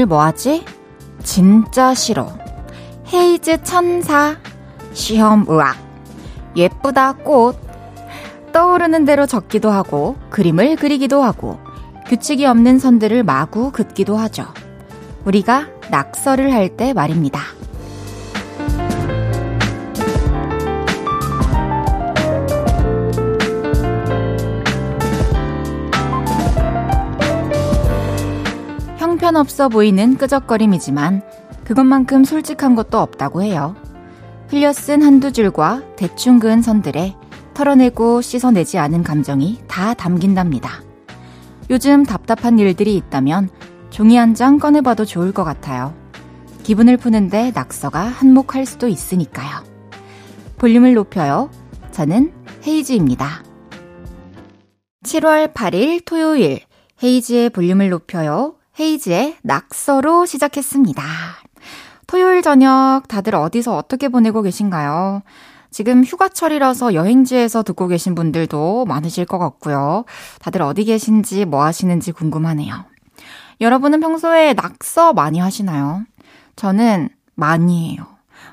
오늘 0.00 0.06
뭐 0.06 0.22
하지? 0.22 0.64
진짜 1.22 1.92
싫어. 1.92 2.32
헤이즈 3.12 3.64
천사. 3.64 4.38
시험 4.94 5.44
의학. 5.46 5.76
예쁘다 6.56 7.12
꽃. 7.16 7.58
떠오르는 8.50 9.04
대로 9.04 9.26
적기도 9.26 9.70
하고, 9.70 10.16
그림을 10.30 10.76
그리기도 10.76 11.22
하고, 11.22 11.58
규칙이 12.06 12.46
없는 12.46 12.78
선들을 12.78 13.24
마구 13.24 13.70
긋기도 13.72 14.16
하죠. 14.16 14.46
우리가 15.26 15.66
낙서를 15.90 16.50
할 16.50 16.78
때 16.78 16.94
말입니다. 16.94 17.42
없어 29.40 29.68
보이는 29.68 30.16
끄적거림이지만 30.16 31.22
그것만큼 31.64 32.24
솔직한 32.24 32.74
것도 32.74 32.98
없다고 32.98 33.42
해요. 33.42 33.74
흘려 34.48 34.72
쓴 34.72 35.02
한두 35.02 35.32
줄과 35.32 35.82
대충 35.96 36.38
그은 36.38 36.62
선들에 36.62 37.16
털어내고 37.54 38.20
씻어내지 38.20 38.78
않은 38.78 39.02
감정이 39.02 39.62
다 39.68 39.94
담긴답니다. 39.94 40.82
요즘 41.70 42.04
답답한 42.04 42.58
일들이 42.58 42.96
있다면 42.96 43.48
종이 43.90 44.16
한 44.16 44.34
장 44.34 44.58
꺼내봐도 44.58 45.04
좋을 45.04 45.32
것 45.32 45.44
같아요. 45.44 45.94
기분을 46.62 46.96
푸는데 46.96 47.52
낙서가 47.54 48.00
한몫할 48.00 48.66
수도 48.66 48.88
있으니까요. 48.88 49.64
볼륨을 50.58 50.94
높여요. 50.94 51.50
저는 51.90 52.32
헤이즈입니다. 52.66 53.42
7월 55.04 55.52
8일 55.52 56.04
토요일 56.04 56.60
헤이즈의 57.02 57.50
볼륨을 57.50 57.88
높여요. 57.88 58.54
헤이즈의 58.80 59.36
낙서로 59.42 60.24
시작했습니다. 60.24 61.02
토요일 62.06 62.40
저녁 62.40 63.02
다들 63.08 63.34
어디서 63.34 63.76
어떻게 63.76 64.08
보내고 64.08 64.40
계신가요? 64.42 65.22
지금 65.70 66.02
휴가철이라서 66.02 66.94
여행지에서 66.94 67.62
듣고 67.62 67.86
계신 67.88 68.14
분들도 68.14 68.86
많으실 68.86 69.26
것 69.26 69.38
같고요. 69.38 70.04
다들 70.40 70.62
어디 70.62 70.84
계신지 70.84 71.44
뭐 71.44 71.62
하시는지 71.62 72.10
궁금하네요. 72.12 72.86
여러분은 73.60 74.00
평소에 74.00 74.54
낙서 74.54 75.12
많이 75.12 75.38
하시나요? 75.38 76.02
저는 76.56 77.10
많이 77.34 77.92
해요. 77.92 78.06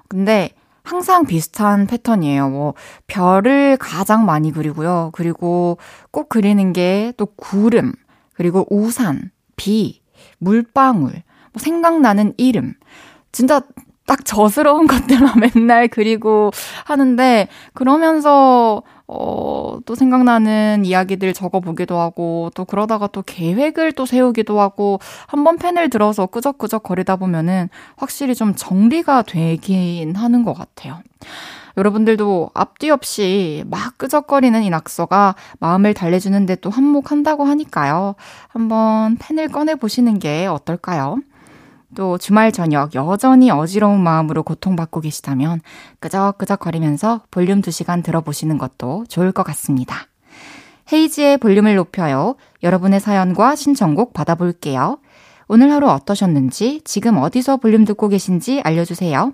근데 0.09 0.51
항상 0.83 1.25
비슷한 1.25 1.87
패턴이에요. 1.87 2.49
뭐, 2.49 2.73
별을 3.07 3.77
가장 3.77 4.25
많이 4.25 4.51
그리고요. 4.51 5.09
그리고 5.13 5.77
꼭 6.11 6.29
그리는 6.29 6.73
게 6.73 7.13
또 7.17 7.25
구름, 7.25 7.93
그리고 8.33 8.65
우산, 8.69 9.31
비, 9.55 10.01
물방울, 10.39 11.11
뭐 11.11 11.59
생각나는 11.59 12.33
이름. 12.37 12.73
진짜 13.31 13.61
딱 14.07 14.23
저스러운 14.25 14.87
것들만 14.87 15.33
맨날 15.53 15.87
그리고 15.89 16.51
하는데, 16.85 17.47
그러면서, 17.73 18.81
어, 19.07 19.79
또 19.85 19.95
생각나는 19.95 20.83
이야기들 20.85 21.33
적어보기도 21.33 21.99
하고, 21.99 22.49
또 22.55 22.65
그러다가 22.65 23.07
또 23.07 23.21
계획을 23.21 23.91
또 23.91 24.05
세우기도 24.05 24.59
하고, 24.59 24.99
한번 25.27 25.57
펜을 25.57 25.89
들어서 25.89 26.25
끄적끄적 26.25 26.83
거리다 26.83 27.17
보면은 27.17 27.69
확실히 27.97 28.33
좀 28.33 28.55
정리가 28.55 29.23
되긴 29.23 30.15
하는 30.15 30.43
것 30.43 30.53
같아요. 30.53 31.01
여러분들도 31.77 32.49
앞뒤 32.53 32.89
없이 32.89 33.63
막 33.67 33.97
끄적거리는 33.97 34.63
이 34.63 34.69
낙서가 34.69 35.35
마음을 35.59 35.93
달래주는데 35.93 36.55
또 36.55 36.69
한몫한다고 36.69 37.45
하니까요. 37.45 38.15
한번 38.49 39.15
펜을 39.17 39.47
꺼내보시는 39.49 40.19
게 40.19 40.47
어떨까요? 40.47 41.19
또 41.95 42.17
주말 42.17 42.51
저녁 42.51 42.95
여전히 42.95 43.49
어지러운 43.49 44.01
마음으로 44.01 44.43
고통받고 44.43 45.01
계시다면 45.01 45.61
끄적끄적거리면서 45.99 47.21
볼륨 47.31 47.61
2시간 47.61 48.03
들어보시는 48.03 48.57
것도 48.57 49.05
좋을 49.07 49.31
것 49.31 49.43
같습니다. 49.43 50.07
헤이지의 50.91 51.37
볼륨을 51.37 51.75
높여요. 51.75 52.35
여러분의 52.63 52.99
사연과 52.99 53.55
신청곡 53.55 54.13
받아볼게요. 54.13 54.99
오늘 55.47 55.71
하루 55.71 55.87
어떠셨는지, 55.87 56.81
지금 56.83 57.17
어디서 57.17 57.57
볼륨 57.57 57.85
듣고 57.85 58.09
계신지 58.09 58.61
알려주세요. 58.63 59.33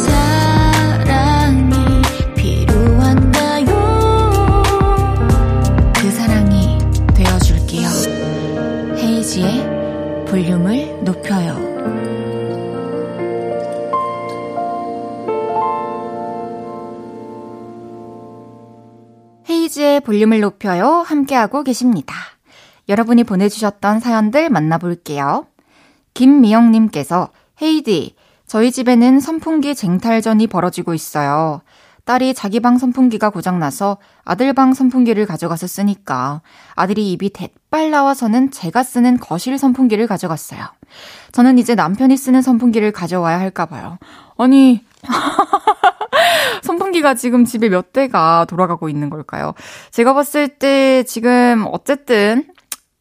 볼륨을 10.31 11.03
높여요. 11.03 11.57
헤이즈의 19.49 19.99
볼륨을 19.99 20.39
높여요. 20.39 20.87
함께하고 21.05 21.63
계십니다. 21.63 22.15
여러분이 22.87 23.25
보내주셨던 23.25 23.99
사연들 23.99 24.49
만나볼게요. 24.49 25.47
김미영님께서 26.13 27.31
헤이디, 27.61 28.15
저희 28.47 28.71
집에는 28.71 29.19
선풍기 29.19 29.75
쟁탈전이 29.75 30.47
벌어지고 30.47 30.93
있어요. 30.93 31.61
딸이 32.05 32.33
자기 32.33 32.59
방 32.59 32.77
선풍기가 32.77 33.29
고장나서 33.29 33.97
아들 34.23 34.53
방 34.53 34.73
선풍기를 34.73 35.25
가져가서 35.25 35.67
쓰니까 35.67 36.41
아들이 36.75 37.11
입이 37.11 37.31
대빨 37.31 37.91
나와서는 37.91 38.51
제가 38.51 38.83
쓰는 38.83 39.17
거실 39.19 39.57
선풍기를 39.57 40.07
가져갔어요. 40.07 40.61
저는 41.31 41.57
이제 41.57 41.75
남편이 41.75 42.17
쓰는 42.17 42.41
선풍기를 42.41 42.91
가져와야 42.91 43.39
할까 43.39 43.65
봐요. 43.65 43.97
아니, 44.37 44.83
선풍기가 46.63 47.15
지금 47.15 47.45
집에 47.45 47.69
몇 47.69 47.93
대가 47.93 48.45
돌아가고 48.45 48.89
있는 48.89 49.09
걸까요? 49.09 49.53
제가 49.91 50.13
봤을 50.13 50.47
때 50.47 51.03
지금 51.03 51.65
어쨌든 51.71 52.45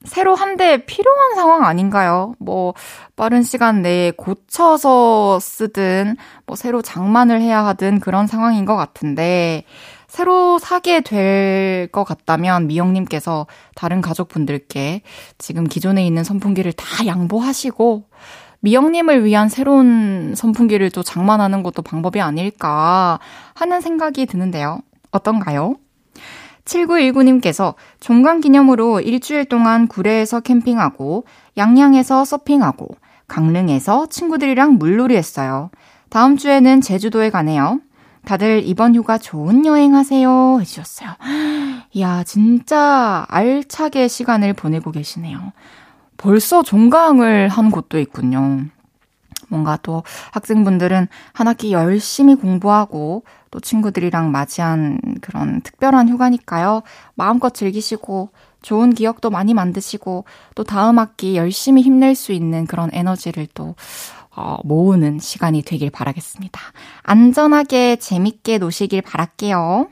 새로 0.04 0.34
한 0.34 0.56
대 0.56 0.84
필요한 0.84 1.34
상황 1.34 1.64
아닌가요? 1.64 2.34
뭐, 2.38 2.74
빠른 3.16 3.42
시간 3.42 3.82
내에 3.82 4.10
고쳐서 4.12 5.38
쓰든, 5.40 6.16
뭐, 6.46 6.56
새로 6.56 6.80
장만을 6.82 7.40
해야 7.42 7.64
하든 7.66 8.00
그런 8.00 8.26
상황인 8.26 8.64
것 8.64 8.76
같은데, 8.76 9.64
새로 10.08 10.58
사게 10.58 11.00
될 11.02 11.88
것 11.92 12.04
같다면 12.04 12.66
미영님께서 12.66 13.46
다른 13.74 14.00
가족분들께 14.00 15.02
지금 15.38 15.64
기존에 15.64 16.04
있는 16.06 16.24
선풍기를 16.24 16.72
다 16.72 17.06
양보하시고, 17.06 18.04
미영님을 18.60 19.24
위한 19.24 19.48
새로운 19.48 20.34
선풍기를 20.36 20.90
또 20.90 21.02
장만하는 21.02 21.62
것도 21.62 21.82
방법이 21.82 22.20
아닐까 22.20 23.18
하는 23.54 23.80
생각이 23.80 24.26
드는데요. 24.26 24.80
어떤가요? 25.10 25.76
7919님께서 26.70 27.74
종강 27.98 28.40
기념으로 28.40 29.00
일주일 29.00 29.44
동안 29.44 29.88
구례에서 29.88 30.40
캠핑하고 30.40 31.24
양양에서 31.56 32.24
서핑하고 32.24 32.88
강릉에서 33.26 34.06
친구들이랑 34.06 34.78
물놀이 34.78 35.16
했어요. 35.16 35.70
다음 36.08 36.36
주에는 36.36 36.80
제주도에 36.80 37.30
가네요. 37.30 37.80
다들 38.24 38.62
이번 38.64 38.94
휴가 38.94 39.18
좋은 39.18 39.64
여행 39.66 39.94
하세요. 39.94 40.58
해주셨어요. 40.60 41.10
이야, 41.92 42.22
진짜 42.24 43.24
알차게 43.28 44.08
시간을 44.08 44.52
보내고 44.52 44.92
계시네요. 44.92 45.52
벌써 46.16 46.62
종강을 46.62 47.48
한 47.48 47.70
곳도 47.70 47.98
있군요. 47.98 48.64
뭔가 49.48 49.78
또 49.82 50.02
학생분들은 50.32 51.08
한 51.32 51.48
학기 51.48 51.72
열심히 51.72 52.34
공부하고 52.34 53.24
또 53.50 53.60
친구들이랑 53.60 54.30
맞이한 54.30 55.00
그런 55.20 55.60
특별한 55.62 56.08
휴가니까요. 56.08 56.82
마음껏 57.14 57.50
즐기시고 57.52 58.30
좋은 58.62 58.94
기억도 58.94 59.30
많이 59.30 59.54
만드시고 59.54 60.24
또 60.54 60.64
다음 60.64 60.98
학기 60.98 61.36
열심히 61.36 61.82
힘낼 61.82 62.14
수 62.14 62.32
있는 62.32 62.66
그런 62.66 62.90
에너지를 62.92 63.48
또 63.54 63.74
어, 64.36 64.58
모으는 64.64 65.18
시간이 65.18 65.62
되길 65.62 65.90
바라겠습니다. 65.90 66.60
안전하게 67.02 67.96
재밌게 67.96 68.58
노시길 68.58 69.02
바랄게요. 69.02 69.88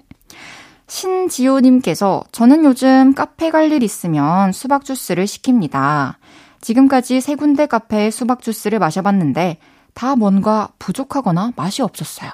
신지호님께서 0.87 2.25
저는 2.33 2.65
요즘 2.65 3.15
카페 3.15 3.51
갈 3.51 3.73
일 3.73 3.83
있으면 3.83 4.53
수박 4.53 4.85
주스를 4.85 5.25
시킵니다. 5.27 6.15
지금까지 6.61 7.21
세 7.21 7.35
군데 7.35 7.67
카페에 7.67 8.11
수박 8.11 8.41
주스를 8.43 8.79
마셔봤는데 8.79 9.59
다 9.95 10.17
뭔가 10.17 10.69
부족하거나 10.79 11.53
맛이 11.57 11.83
없었어요. 11.83 12.31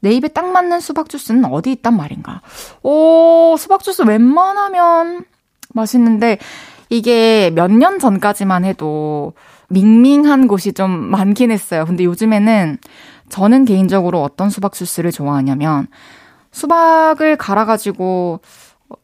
내 0.00 0.10
입에 0.12 0.28
딱 0.28 0.46
맞는 0.46 0.80
수박 0.80 1.08
주스는 1.08 1.44
어디 1.46 1.72
있단 1.72 1.96
말인가? 1.96 2.40
오, 2.82 3.56
수박 3.58 3.82
주스 3.82 4.02
웬만하면 4.02 5.24
맛있는데 5.74 6.38
이게 6.88 7.50
몇 7.54 7.70
년 7.70 7.98
전까지만 7.98 8.64
해도 8.64 9.34
밍밍한 9.68 10.48
곳이 10.48 10.72
좀 10.72 10.90
많긴 10.90 11.50
했어요. 11.50 11.84
근데 11.86 12.04
요즘에는 12.04 12.78
저는 13.28 13.64
개인적으로 13.66 14.22
어떤 14.22 14.48
수박 14.48 14.72
주스를 14.72 15.12
좋아하냐면 15.12 15.86
수박을 16.52 17.36
갈아가지고 17.36 18.40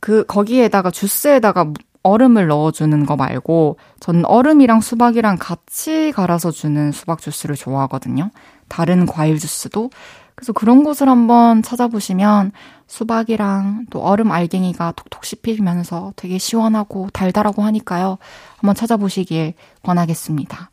그 0.00 0.24
거기에다가 0.24 0.90
주스에다가 0.90 1.72
얼음을 2.02 2.46
넣어주는 2.46 3.04
거 3.06 3.16
말고 3.16 3.76
전 4.00 4.24
얼음이랑 4.24 4.80
수박이랑 4.80 5.36
같이 5.38 6.12
갈아서 6.12 6.50
주는 6.50 6.90
수박 6.92 7.20
주스를 7.20 7.54
좋아하거든요. 7.56 8.30
다른 8.68 9.04
과일 9.06 9.38
주스도. 9.38 9.90
그래서 10.34 10.52
그런 10.52 10.84
곳을 10.84 11.08
한번 11.08 11.62
찾아보시면 11.62 12.52
수박이랑 12.86 13.86
또 13.90 14.02
얼음 14.02 14.30
알갱이가 14.30 14.92
톡톡 14.92 15.24
씹히면서 15.24 16.12
되게 16.16 16.38
시원하고 16.38 17.08
달달하고 17.12 17.62
하니까요. 17.62 18.18
한번 18.56 18.74
찾아보시길 18.74 19.54
권하겠습니다. 19.82 20.70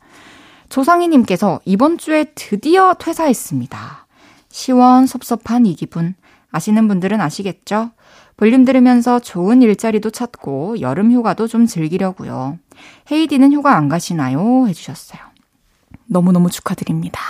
조상희님께서 0.68 1.60
이번 1.64 1.98
주에 1.98 2.24
드디어 2.34 2.94
퇴사했습니다. 2.94 4.06
시원섭섭한 4.48 5.66
이 5.66 5.74
기분. 5.74 6.14
아시는 6.50 6.86
분들은 6.88 7.20
아시겠죠? 7.20 7.90
볼륨 8.36 8.64
들으면서 8.64 9.20
좋은 9.20 9.62
일자리도 9.62 10.10
찾고 10.10 10.80
여름 10.80 11.12
휴가도 11.12 11.46
좀 11.46 11.66
즐기려고요. 11.66 12.58
헤이디는 13.10 13.52
휴가 13.52 13.76
안 13.76 13.88
가시나요? 13.88 14.66
해주셨어요. 14.66 15.20
너무너무 16.06 16.50
축하드립니다. 16.50 17.20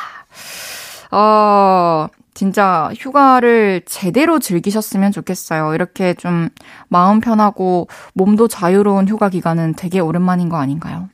어, 1.11 2.09
진짜 2.35 2.91
휴가를 2.97 3.83
제대로 3.85 4.39
즐기셨으면 4.39 5.13
좋겠어요. 5.13 5.75
이렇게 5.75 6.15
좀 6.15 6.49
마음 6.89 7.21
편하고 7.21 7.89
몸도 8.15 8.49
자유로운 8.49 9.07
휴가 9.09 9.29
기간은 9.29 9.75
되게 9.75 10.01
오랜만인 10.01 10.49
거 10.49 10.57
아닌가요? 10.57 11.09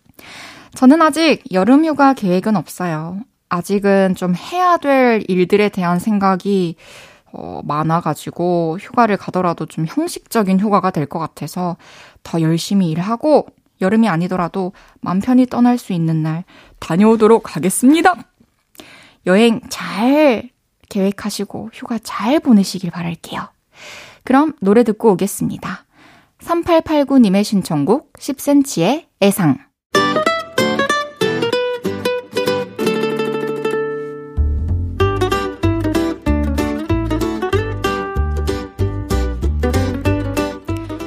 저는 0.74 1.02
아직 1.02 1.42
여름 1.52 1.84
휴가 1.84 2.12
계획은 2.14 2.56
없어요. 2.56 3.18
아직은 3.48 4.14
좀 4.14 4.34
해야 4.36 4.76
될 4.76 5.24
일들에 5.28 5.70
대한 5.70 5.98
생각이 5.98 6.76
어, 7.32 7.60
많아가지고 7.64 8.78
휴가를 8.80 9.16
가더라도 9.16 9.66
좀 9.66 9.86
형식적인 9.86 10.60
휴가가 10.60 10.90
될 10.90 11.06
것 11.06 11.18
같아서 11.18 11.76
더 12.22 12.40
열심히 12.40 12.90
일하고 12.90 13.46
여름이 13.80 14.08
아니더라도 14.08 14.72
맘 15.00 15.20
편히 15.20 15.46
떠날 15.46 15.78
수 15.78 15.92
있는 15.92 16.22
날 16.22 16.44
다녀오도록 16.80 17.56
하겠습니다. 17.56 18.14
여행 19.26 19.60
잘 19.68 20.50
계획하시고 20.88 21.70
휴가 21.72 21.98
잘 22.02 22.40
보내시길 22.40 22.90
바랄게요. 22.90 23.48
그럼 24.24 24.54
노래 24.60 24.84
듣고 24.84 25.12
오겠습니다. 25.12 25.84
3889님의 26.40 27.44
신청곡 27.44 28.12
10cm의 28.14 29.06
애상 29.22 29.58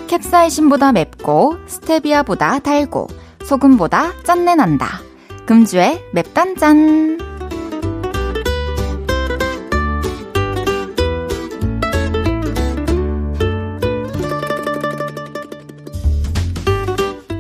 캡사이신보다 0.08 0.92
맵고 0.92 1.58
스테비아보다 1.68 2.60
달고 2.60 3.08
소금보다 3.44 4.22
짠내 4.24 4.56
난다. 4.56 5.02
금주의 5.46 6.02
맵단짠. 6.14 7.41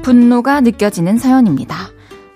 분노가 0.01 0.61
느껴지는 0.61 1.17
사연입니다. 1.17 1.75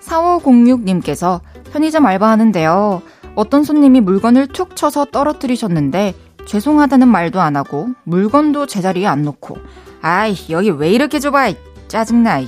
4506님께서 0.00 1.40
편의점 1.72 2.06
알바하는데요. 2.06 3.02
어떤 3.34 3.64
손님이 3.64 4.00
물건을 4.00 4.48
툭 4.48 4.76
쳐서 4.76 5.04
떨어뜨리셨는데 5.04 6.14
죄송하다는 6.46 7.08
말도 7.08 7.40
안 7.40 7.56
하고 7.56 7.88
물건도 8.04 8.66
제자리에 8.66 9.06
안 9.06 9.22
놓고 9.22 9.58
아이, 10.00 10.36
여기 10.50 10.70
왜 10.70 10.90
이렇게 10.90 11.18
좁아? 11.18 11.52
짜증나. 11.88 12.42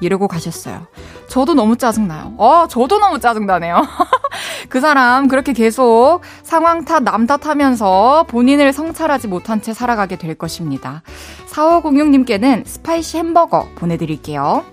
이러고 0.00 0.28
가셨어요. 0.28 0.86
저도 1.28 1.54
너무 1.54 1.76
짜증나요. 1.76 2.34
어, 2.36 2.66
저도 2.68 2.98
너무 2.98 3.18
짜증나네요. 3.18 3.76
그 4.68 4.80
사람 4.80 5.28
그렇게 5.28 5.52
계속 5.52 6.20
상황 6.42 6.84
탓, 6.84 7.02
남 7.02 7.26
탓하면서 7.26 8.26
본인을 8.28 8.72
성찰하지 8.72 9.28
못한 9.28 9.62
채 9.62 9.72
살아가게 9.72 10.16
될 10.16 10.34
것입니다. 10.34 11.02
4506님께는 11.48 12.66
spicy 12.66 13.18
햄버거 13.18 13.68
보내드릴게요. 13.76 14.64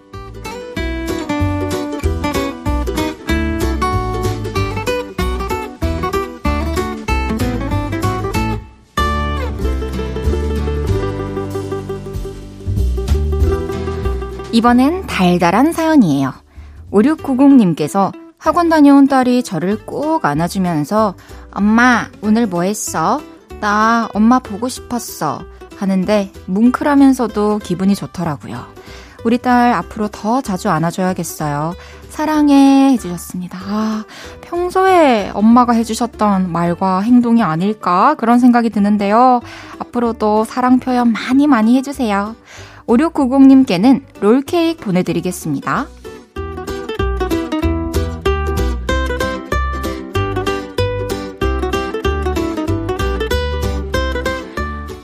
이번엔 14.51 15.07
달달한 15.07 15.73
사연이에요. 15.73 16.31
5690님께서 16.91 18.22
학원 18.43 18.67
다녀온 18.67 19.07
딸이 19.07 19.43
저를 19.43 19.85
꼭 19.85 20.25
안아주면서 20.25 21.15
엄마, 21.51 22.09
오늘 22.21 22.45
뭐 22.45 22.63
했어? 22.63 23.21
나 23.61 24.09
엄마 24.13 24.39
보고 24.39 24.67
싶었어. 24.67 25.45
하는데 25.77 26.29
뭉클하면서도 26.47 27.59
기분이 27.59 27.95
좋더라고요. 27.95 28.65
우리 29.23 29.37
딸 29.37 29.71
앞으로 29.71 30.09
더 30.09 30.41
자주 30.41 30.69
안아줘야겠어요. 30.69 31.73
사랑해 32.09 32.91
해주셨습니다. 32.91 33.57
아, 33.61 34.03
평소에 34.41 35.31
엄마가 35.33 35.71
해주셨던 35.71 36.51
말과 36.51 36.99
행동이 36.99 37.41
아닐까 37.41 38.15
그런 38.15 38.39
생각이 38.39 38.71
드는데요. 38.71 39.39
앞으로도 39.79 40.43
사랑 40.43 40.81
표현 40.81 41.13
많이 41.13 41.47
많이 41.47 41.77
해주세요. 41.77 42.35
5690님께는 42.87 44.01
롤케이크 44.19 44.83
보내드리겠습니다. 44.83 45.87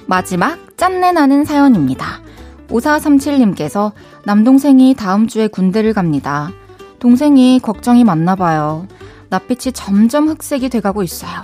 마지막 0.10 0.58
짠내 0.76 1.12
나는 1.12 1.46
사연입니다. 1.46 2.22
5437님께서 2.70 3.92
남동생이 4.26 4.96
다음 4.96 5.28
주에 5.28 5.48
군대를 5.48 5.94
갑니다. 5.94 6.50
동생이 6.98 7.60
걱정이 7.60 8.04
많나 8.04 8.36
봐요. 8.36 8.88
낯빛이 9.30 9.72
점점 9.74 10.28
흑색이 10.28 10.70
돼가고 10.70 11.04
있어요. 11.04 11.44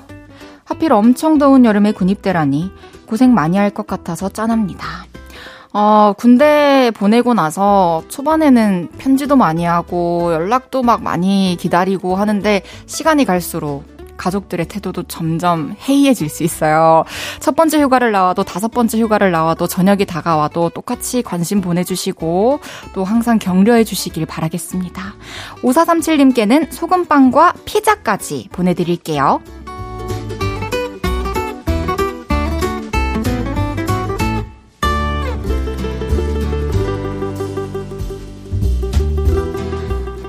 하필 0.63 0.93
엄청 0.93 1.37
더운 1.37 1.63
여름에 1.63 1.91
군입대라니 1.91 2.71
고생 3.05 3.35
많이 3.35 3.55
할 3.59 3.69
것 3.69 3.85
같아서 3.85 4.29
짠합니다. 4.29 4.87
어, 5.71 6.13
군대 6.17 6.91
보내고 6.95 7.35
나서 7.35 8.01
초반에는 8.07 8.89
편지도 8.97 9.35
많이 9.35 9.63
하고 9.63 10.33
연락도 10.33 10.81
막 10.81 11.03
많이 11.03 11.55
기다리고 11.59 12.15
하는데 12.15 12.63
시간이 12.87 13.25
갈수록 13.25 13.94
가족들의 14.17 14.67
태도도 14.67 15.03
점점 15.03 15.75
해이해질 15.87 16.29
수 16.29 16.43
있어요. 16.43 17.03
첫 17.39 17.55
번째 17.55 17.81
휴가를 17.81 18.11
나와도 18.11 18.43
다섯 18.43 18.69
번째 18.69 18.99
휴가를 18.99 19.31
나와도 19.31 19.67
저녁이 19.67 20.05
다가와도 20.05 20.69
똑같이 20.69 21.21
관심 21.21 21.61
보내주시고 21.61 22.59
또 22.93 23.03
항상 23.03 23.39
격려해 23.39 23.83
주시길 23.83 24.25
바라겠습니다. 24.25 25.15
5437님께는 25.61 26.71
소금빵과 26.71 27.53
피자까지 27.65 28.49
보내드릴게요. 28.51 29.41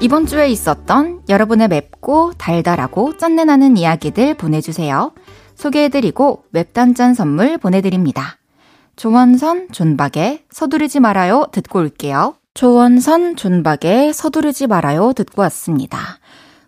이번 0.02 0.26
주에 0.26 0.48
있었던 0.48 1.22
여러분의 1.28 1.68
맵고 1.68 2.34
달달하고 2.36 3.16
짠내나는 3.16 3.78
이야기들 3.78 4.34
보내주세요. 4.34 5.12
소개해드리고 5.54 6.44
맵단짠 6.50 7.14
선물 7.14 7.56
보내드립니다. 7.56 8.36
조원선 8.96 9.68
존박의 9.72 10.44
서두르지 10.50 11.00
말아요 11.00 11.46
듣고 11.50 11.78
올게요. 11.78 12.34
조원선 12.52 13.36
존박의 13.36 14.12
서두르지 14.12 14.66
말아요 14.66 15.14
듣고 15.14 15.40
왔습니다. 15.42 15.98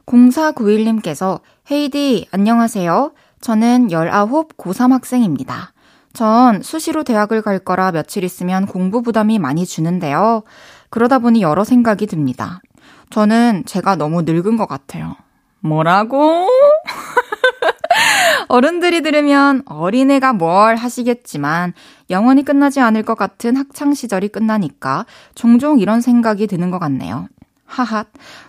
0491님께서 0.06 1.40
헤이디 1.70 2.28
안녕하세요. 2.30 3.12
저는 3.42 3.90
19 3.90 4.48
고3 4.56 4.90
학생입니다. 4.90 5.74
전 6.14 6.62
수시로 6.62 7.04
대학을 7.04 7.42
갈 7.42 7.58
거라 7.58 7.92
며칠 7.92 8.24
있으면 8.24 8.66
공부 8.66 9.02
부담이 9.02 9.38
많이 9.38 9.66
주는데요. 9.66 10.44
그러다 10.88 11.18
보니 11.18 11.42
여러 11.42 11.62
생각이 11.64 12.06
듭니다. 12.06 12.62
저는 13.10 13.64
제가 13.66 13.96
너무 13.96 14.22
늙은 14.22 14.56
것 14.56 14.66
같아요. 14.66 15.16
뭐라고? 15.60 16.48
어른들이 18.48 19.02
들으면 19.02 19.62
어린애가 19.66 20.32
뭘 20.32 20.76
하시겠지만 20.76 21.74
영원히 22.10 22.44
끝나지 22.44 22.80
않을 22.80 23.02
것 23.02 23.16
같은 23.16 23.56
학창 23.56 23.92
시절이 23.92 24.28
끝나니까 24.28 25.04
종종 25.34 25.78
이런 25.78 26.00
생각이 26.00 26.46
드는 26.46 26.70
것 26.70 26.78
같네요. 26.78 27.28
하핫. 27.66 28.06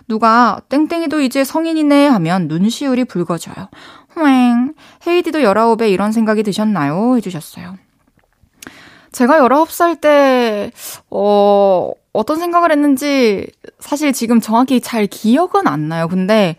누가 0.08 0.60
땡땡이도 0.68 1.20
이제 1.20 1.44
성인이네 1.44 2.08
하면 2.08 2.48
눈시울이 2.48 3.04
붉어져요. 3.04 3.68
휑. 4.14 4.74
헤이디도 5.06 5.40
19에 5.40 5.90
이런 5.90 6.10
생각이 6.12 6.42
드셨나요? 6.42 7.16
해주셨어요. 7.16 7.76
제가 9.12 9.38
19살 9.40 10.00
때, 10.00 10.70
어, 11.10 11.92
어떤 12.12 12.38
생각을 12.38 12.72
했는지 12.72 13.46
사실 13.78 14.12
지금 14.12 14.40
정확히 14.40 14.80
잘 14.80 15.06
기억은 15.06 15.66
안 15.66 15.88
나요. 15.88 16.08
근데 16.08 16.56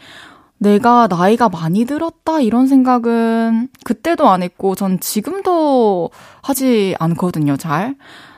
내가 0.57 1.07
나이가 1.07 1.49
많이 1.49 1.85
들었다 1.85 2.39
이런 2.39 2.67
생각은 2.67 3.67
그때도 3.83 4.29
안 4.29 4.43
했고 4.43 4.75
전 4.75 4.99
지금도 4.99 6.11
하지 6.41 6.95
않거든요, 6.99 7.57
잘. 7.57 7.95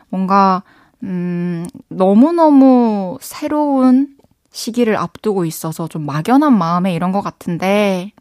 뭔가 0.10 0.64
음, 1.04 1.68
너무너무 1.90 3.18
새로운 3.20 4.16
시기를 4.52 4.96
앞두고 4.96 5.46
있어서 5.46 5.88
좀 5.88 6.06
막연한 6.06 6.58
마음에 6.58 6.94
이런 6.94 7.12
것 7.12 7.22
같은데 7.22 8.12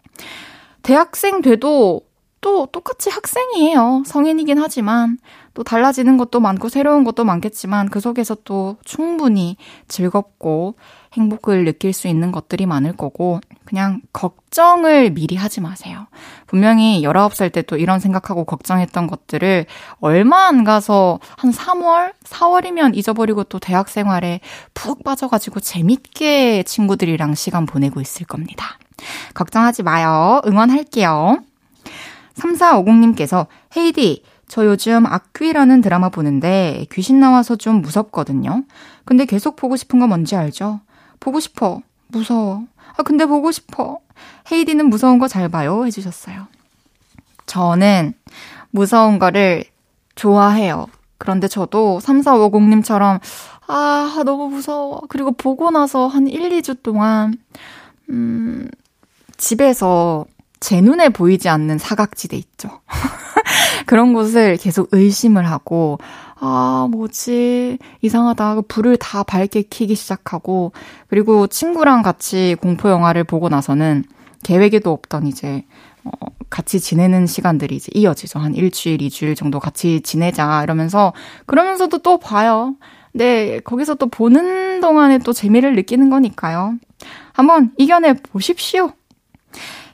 대학생 0.82 1.42
돼도 1.42 2.00
또 2.40 2.66
똑같이 2.66 3.08
학생이에요. 3.08 4.02
성인이긴 4.04 4.58
하지만 4.58 5.18
또 5.54 5.64
달라지는 5.64 6.16
것도 6.18 6.40
많고 6.40 6.68
새로운 6.68 7.04
것도 7.04 7.24
많겠지만 7.24 7.88
그 7.88 8.00
속에서 8.00 8.36
또 8.44 8.76
충분히 8.84 9.56
즐겁고 9.88 10.74
행복을 11.14 11.64
느낄 11.64 11.92
수 11.92 12.08
있는 12.08 12.32
것들이 12.32 12.64
많을 12.64 12.96
거고 12.96 13.40
그냥 13.66 14.00
걱정을 14.12 15.10
미리 15.10 15.36
하지 15.36 15.60
마세요. 15.60 16.06
분명히 16.46 17.02
19살 17.02 17.52
때 17.52 17.62
또 17.62 17.76
이런 17.76 18.00
생각하고 18.00 18.44
걱정했던 18.44 19.06
것들을 19.06 19.66
얼마 20.00 20.46
안 20.46 20.64
가서 20.64 21.20
한 21.36 21.50
3월, 21.50 22.12
4월이면 22.24 22.96
잊어버리고 22.96 23.44
또 23.44 23.58
대학 23.58 23.88
생활에 23.88 24.40
푹 24.74 25.04
빠져가지고 25.04 25.60
재밌게 25.60 26.64
친구들이랑 26.64 27.34
시간 27.34 27.66
보내고 27.66 28.00
있을 28.00 28.26
겁니다. 28.26 28.78
걱정하지 29.34 29.82
마요. 29.82 30.40
응원할게요. 30.46 31.38
3450님께서 32.34 33.46
헤이디, 33.76 34.22
저 34.52 34.66
요즘 34.66 35.06
악귀라는 35.06 35.80
드라마 35.80 36.10
보는데 36.10 36.84
귀신 36.92 37.20
나와서 37.20 37.56
좀 37.56 37.80
무섭거든요. 37.80 38.64
근데 39.06 39.24
계속 39.24 39.56
보고 39.56 39.76
싶은 39.76 39.98
거 39.98 40.06
뭔지 40.06 40.36
알죠? 40.36 40.80
보고 41.20 41.40
싶어. 41.40 41.80
무서워. 42.08 42.66
아, 42.98 43.02
근데 43.02 43.24
보고 43.24 43.50
싶어. 43.50 44.00
헤이디는 44.52 44.90
무서운 44.90 45.18
거 45.18 45.26
잘 45.26 45.48
봐요. 45.48 45.86
해주셨어요. 45.86 46.48
저는 47.46 48.12
무서운 48.72 49.18
거를 49.18 49.64
좋아해요. 50.16 50.86
그런데 51.16 51.48
저도 51.48 52.00
3450님처럼, 52.02 53.20
아, 53.68 54.22
너무 54.26 54.50
무서워. 54.50 55.00
그리고 55.08 55.32
보고 55.32 55.70
나서 55.70 56.08
한 56.08 56.26
1, 56.26 56.50
2주 56.50 56.82
동안, 56.82 57.38
음, 58.10 58.68
집에서 59.38 60.26
제 60.60 60.82
눈에 60.82 61.08
보이지 61.08 61.48
않는 61.48 61.78
사각지대 61.78 62.36
있죠. 62.36 62.68
그런 63.92 64.14
곳을 64.14 64.56
계속 64.56 64.88
의심을 64.92 65.50
하고, 65.50 65.98
아, 66.40 66.88
뭐지, 66.90 67.76
이상하다. 68.00 68.62
불을 68.66 68.96
다 68.96 69.22
밝게 69.22 69.64
켜기 69.68 69.96
시작하고, 69.96 70.72
그리고 71.08 71.46
친구랑 71.46 72.00
같이 72.00 72.56
공포영화를 72.62 73.24
보고 73.24 73.50
나서는 73.50 74.04
계획에도 74.44 74.92
없던 74.92 75.26
이제, 75.26 75.66
어, 76.04 76.10
같이 76.48 76.80
지내는 76.80 77.26
시간들이 77.26 77.76
이제 77.76 77.90
이어지죠. 77.94 78.38
한 78.38 78.54
일주일, 78.54 79.02
이주일 79.02 79.34
정도 79.34 79.60
같이 79.60 80.00
지내자, 80.00 80.62
이러면서, 80.62 81.12
그러면서도 81.44 81.98
또 81.98 82.16
봐요. 82.16 82.76
네, 83.12 83.60
거기서 83.60 83.96
또 83.96 84.06
보는 84.06 84.80
동안에 84.80 85.18
또 85.18 85.34
재미를 85.34 85.74
느끼는 85.76 86.08
거니까요. 86.08 86.78
한번 87.34 87.72
이겨내 87.76 88.14
보십시오. 88.14 88.92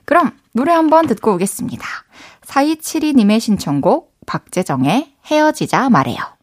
그럼 0.05 0.31
노래 0.53 0.73
한번 0.73 1.09
듣고 1.09 1.35
오겠습니다. 1.35 1.85
4272님의 2.49 3.41
신청곡 3.41 4.15
박재정의 4.27 5.13
헤어지자 5.31 5.91
말해요. 5.91 6.38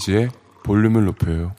헤이지의 0.00 0.30
볼륨을 0.62 1.04
높여요. 1.04 1.52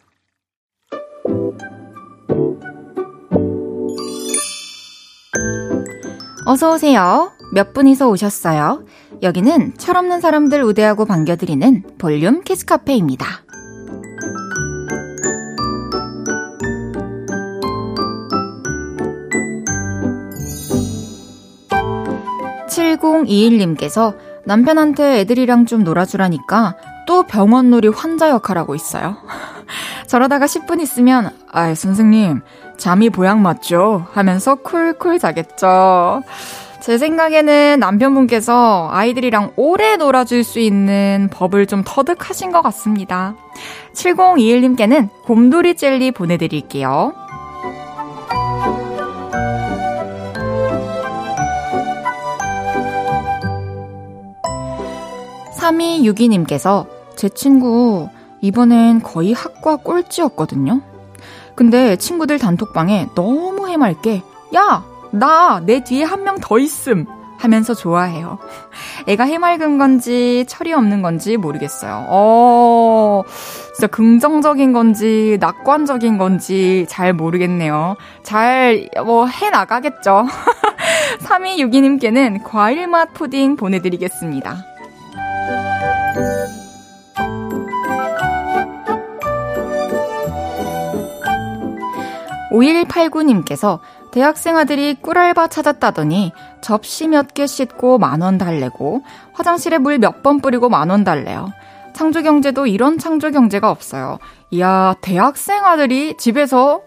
어서 6.46 6.74
오세요. 6.74 7.32
몇 7.54 7.74
분이서 7.74 8.10
오셨어요? 8.10 8.84
여기는 9.22 9.78
철없는 9.78 10.22
사람들 10.22 10.64
우대하고 10.64 11.06
반겨드리는 11.06 11.84
볼륨 12.00 12.42
키스 12.44 12.66
카페입니다. 12.66 13.26
7021님께서 22.68 24.16
남편한테 24.46 25.20
애들이랑 25.20 25.66
좀 25.66 25.84
놀아주라니까 25.84 26.76
또 27.08 27.24
병원놀이 27.24 27.88
환자 27.90 28.30
역할하고 28.30 28.76
있어요. 28.76 29.18
저러다가 30.08 30.46
10분 30.46 30.82
있으면, 30.82 31.32
아, 31.52 31.74
선생님, 31.74 32.42
잠이 32.78 33.10
보약 33.10 33.40
맞죠? 33.40 34.08
하면서 34.14 34.56
쿨쿨 34.56 35.20
자겠죠. 35.20 36.24
제 36.82 36.98
생각에는 36.98 37.80
남편분께서 37.80 38.90
아이들이랑 38.92 39.52
오래 39.56 39.98
놀아줄 39.98 40.44
수 40.44 40.60
있는 40.60 41.30
법을 41.32 41.68
좀 41.68 41.84
터득하신 41.86 42.52
것 42.52 42.64
같습니다. 42.64 43.36
7021님께는 43.94 45.10
곰돌이 45.24 45.76
젤리 45.76 46.12
보내드릴게요. 46.12 47.14
3262님께서 55.62 56.88
제 57.16 57.30
친구 57.30 58.10
이번엔 58.42 59.02
거의 59.04 59.34
학과 59.34 59.76
꼴찌였거든요. 59.78 60.82
근데 61.56 61.96
친구들 61.96 62.40
단톡방에 62.40 63.10
너무 63.16 63.68
해맑게 63.70 64.24
야! 64.56 64.84
나 65.12 65.60
내 65.66 65.84
뒤에 65.84 66.04
한 66.04 66.24
명 66.24 66.38
더 66.40 66.58
있음! 66.58 67.06
하면서 67.38 67.74
좋아해요. 67.74 68.38
애가 69.08 69.24
해맑은 69.24 69.80
건지 69.80 70.46
철이 70.48 70.74
없는 70.74 71.02
건지 71.02 71.38
모르겠어요. 71.38 72.06
어, 72.08 73.24
진짜 73.76 73.88
긍정적인 73.88 74.74
건지 74.74 75.38
낙관적인 75.40 76.20
건지 76.20 76.86
잘 76.88 77.14
모르겠네요. 77.14 77.96
잘, 78.22 78.90
뭐, 79.04 79.26
해 79.26 79.50
나가겠죠. 79.50 80.28
3262님께는 81.24 82.44
과일맛 82.44 83.14
푸딩 83.16 83.56
보내드리겠습니다. 83.56 84.64
5189님께서 92.52 93.80
대학생 94.12 94.58
아들이 94.58 94.94
꿀알바 94.96 95.48
찾았다더니 95.48 96.34
접시 96.62 97.08
몇 97.08 97.34
개 97.34 97.48
씻고 97.48 97.98
만 97.98 98.22
원 98.22 98.38
달래고 98.38 99.04
화장실에 99.34 99.78
물 99.78 99.98
몇 100.00 100.22
번 100.22 100.42
뿌리고 100.42 100.70
만 100.70 100.90
원 100.90 101.04
달래요. 101.04 101.52
창조경제도 101.94 102.68
이런 102.68 102.98
창조경제가 102.98 103.70
없어요. 103.70 104.20
이야, 104.52 104.96
대학생 105.02 105.66
아들이 105.66 106.16
집에서 106.18 106.82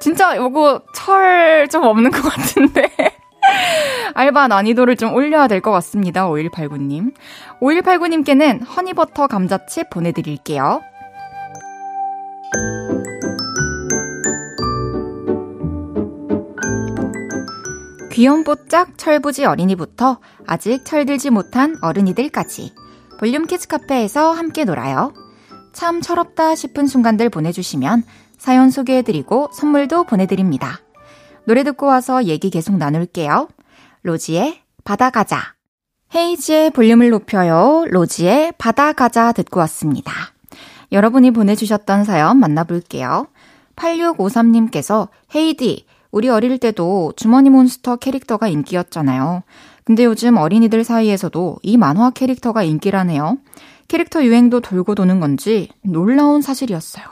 진짜 0.00 0.36
요거 0.36 0.82
철 0.94 1.68
좀 1.70 1.84
없는 1.84 2.10
것 2.10 2.22
같은데. 2.22 2.88
알바 4.14 4.48
난이도를 4.48 4.96
좀 4.96 5.14
올려야 5.14 5.48
될 5.48 5.60
것 5.60 5.70
같습니다. 5.70 6.26
5189님. 6.28 7.12
5189님께는 7.60 8.66
honey 8.76 8.99
butter 8.99 9.26
감자칩 9.28 9.90
보내드릴게요. 9.90 10.80
귀염뽀짝 18.14 18.96
철부지 18.96 19.44
어린이부터 19.44 20.20
아직 20.46 20.84
철들지 20.84 21.30
못한 21.30 21.76
어른이들까지 21.82 22.72
볼륨 23.18 23.44
키즈 23.44 23.66
카페에서 23.66 24.30
함께 24.30 24.64
놀아요. 24.64 25.12
참 25.72 26.00
철없다 26.00 26.54
싶은 26.54 26.86
순간들 26.86 27.28
보내주시면 27.28 28.04
사연 28.38 28.70
소개해드리고 28.70 29.50
선물도 29.52 30.04
보내드립니다. 30.04 30.78
노래 31.44 31.64
듣고 31.64 31.86
와서 31.86 32.26
얘기 32.26 32.50
계속 32.50 32.76
나눌게요. 32.76 33.48
로지의 34.02 34.60
바다 34.84 35.10
가자. 35.10 35.54
헤이지의 36.14 36.70
볼륨을 36.70 37.10
높여요. 37.10 37.84
로지의 37.88 38.52
바다 38.58 38.92
가자 38.92 39.32
듣고 39.32 39.58
왔습니다. 39.58 40.12
여러분이 40.92 41.32
보내주셨던 41.32 42.04
사연 42.04 42.38
만나볼게요. 42.38 43.26
8653님께서 43.74 45.08
헤이디, 45.34 45.86
우리 46.14 46.28
어릴 46.28 46.58
때도 46.58 47.12
주머니 47.16 47.50
몬스터 47.50 47.96
캐릭터가 47.96 48.46
인기였잖아요. 48.46 49.42
근데 49.82 50.04
요즘 50.04 50.36
어린이들 50.36 50.84
사이에서도 50.84 51.56
이 51.62 51.76
만화 51.76 52.10
캐릭터가 52.10 52.62
인기라네요. 52.62 53.38
캐릭터 53.88 54.24
유행도 54.24 54.60
돌고 54.60 54.94
도는 54.94 55.18
건지 55.18 55.70
놀라운 55.82 56.40
사실이었어요. 56.40 57.04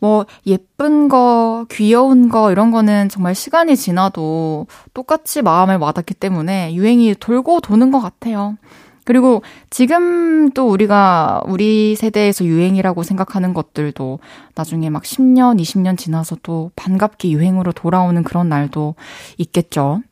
뭐, 0.00 0.24
예쁜 0.46 1.10
거, 1.10 1.66
귀여운 1.70 2.30
거, 2.30 2.50
이런 2.50 2.70
거는 2.70 3.10
정말 3.10 3.34
시간이 3.34 3.76
지나도 3.76 4.66
똑같이 4.94 5.42
마음을 5.42 5.76
와닿기 5.76 6.14
때문에 6.14 6.74
유행이 6.74 7.16
돌고 7.20 7.60
도는 7.60 7.90
것 7.90 8.00
같아요. 8.00 8.56
그리고 9.04 9.42
지금 9.70 10.50
또 10.50 10.68
우리가 10.68 11.42
우리 11.46 11.96
세대에서 11.96 12.44
유행이라고 12.44 13.02
생각하는 13.02 13.52
것들도 13.54 14.20
나중에 14.54 14.90
막 14.90 15.02
10년, 15.02 15.60
20년 15.60 15.98
지나서 15.98 16.36
또 16.42 16.70
반갑게 16.76 17.30
유행으로 17.30 17.72
돌아오는 17.72 18.22
그런 18.22 18.48
날도 18.48 18.94
있겠죠. 19.38 20.02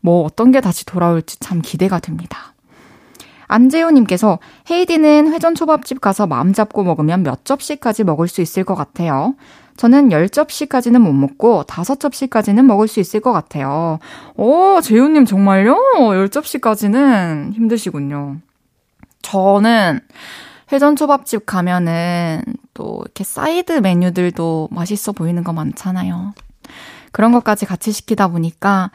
뭐 0.00 0.24
어떤 0.24 0.50
게 0.50 0.60
다시 0.60 0.84
돌아올지 0.84 1.38
참 1.38 1.60
기대가 1.62 2.00
됩니다. 2.00 2.52
안재호님께서 3.46 4.38
헤이디는 4.70 5.32
회전 5.32 5.54
초밥집 5.54 6.00
가서 6.00 6.26
마음 6.26 6.52
잡고 6.52 6.84
먹으면 6.84 7.22
몇 7.22 7.44
접시까지 7.44 8.02
먹을 8.02 8.26
수 8.26 8.40
있을 8.40 8.64
것 8.64 8.74
같아요. 8.74 9.34
저는 9.76 10.10
10접시까지는 10.10 10.98
못 11.00 11.12
먹고 11.12 11.64
5접시까지는 11.64 12.62
먹을 12.62 12.88
수 12.88 13.00
있을 13.00 13.20
것 13.20 13.32
같아요. 13.32 13.98
오, 14.36 14.80
재훈님 14.80 15.24
정말요? 15.24 15.76
10접시까지는 15.98 17.54
힘드시군요. 17.54 18.36
저는 19.22 20.00
회전초밥집 20.72 21.46
가면은 21.46 22.42
또 22.74 23.00
이렇게 23.04 23.24
사이드 23.24 23.72
메뉴들도 23.72 24.68
맛있어 24.70 25.12
보이는 25.12 25.44
거 25.44 25.52
많잖아요. 25.52 26.32
그런 27.12 27.30
것까지 27.32 27.66
같이 27.66 27.92
시키다 27.92 28.28
보니까 28.28 28.90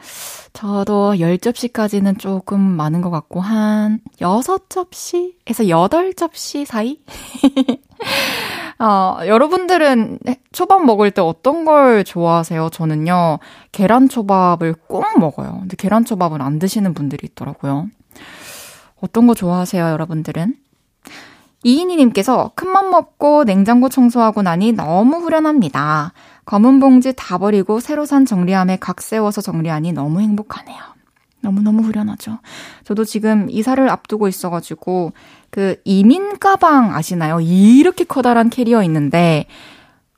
저도 0.52 1.14
10접시까지는 1.14 2.18
조금 2.18 2.60
많은 2.60 3.00
것 3.00 3.10
같고 3.10 3.40
한 3.40 4.00
6접시에서 4.20 5.68
8접시 5.68 6.64
사이? 6.64 6.98
어, 8.80 9.18
여러분들은 9.26 10.18
초밥 10.52 10.84
먹을 10.84 11.10
때 11.10 11.20
어떤 11.20 11.64
걸 11.64 12.04
좋아하세요? 12.04 12.70
저는요, 12.70 13.38
계란초밥을 13.72 14.74
꼭 14.86 15.18
먹어요. 15.18 15.58
근데 15.60 15.76
계란초밥은 15.76 16.40
안 16.40 16.58
드시는 16.58 16.94
분들이 16.94 17.26
있더라고요. 17.30 17.88
어떤 19.00 19.26
거 19.26 19.34
좋아하세요, 19.34 19.84
여러분들은? 19.84 20.54
이인희님께서 21.64 22.52
큰맘 22.54 22.90
먹고 22.90 23.44
냉장고 23.44 23.88
청소하고 23.88 24.42
나니 24.42 24.72
너무 24.72 25.16
후련합니다. 25.16 26.12
검은 26.48 26.80
봉지 26.80 27.12
다 27.14 27.36
버리고 27.36 27.78
새로 27.78 28.06
산 28.06 28.24
정리함에 28.24 28.78
각 28.80 29.02
세워서 29.02 29.42
정리하니 29.42 29.92
너무 29.92 30.22
행복하네요. 30.22 30.78
너무너무 31.42 31.82
후련하죠. 31.82 32.38
저도 32.84 33.04
지금 33.04 33.50
이사를 33.50 33.86
앞두고 33.86 34.28
있어가지고, 34.28 35.12
그 35.50 35.78
이민 35.84 36.38
가방 36.38 36.94
아시나요? 36.94 37.40
이렇게 37.40 38.04
커다란 38.04 38.48
캐리어 38.48 38.82
있는데, 38.84 39.44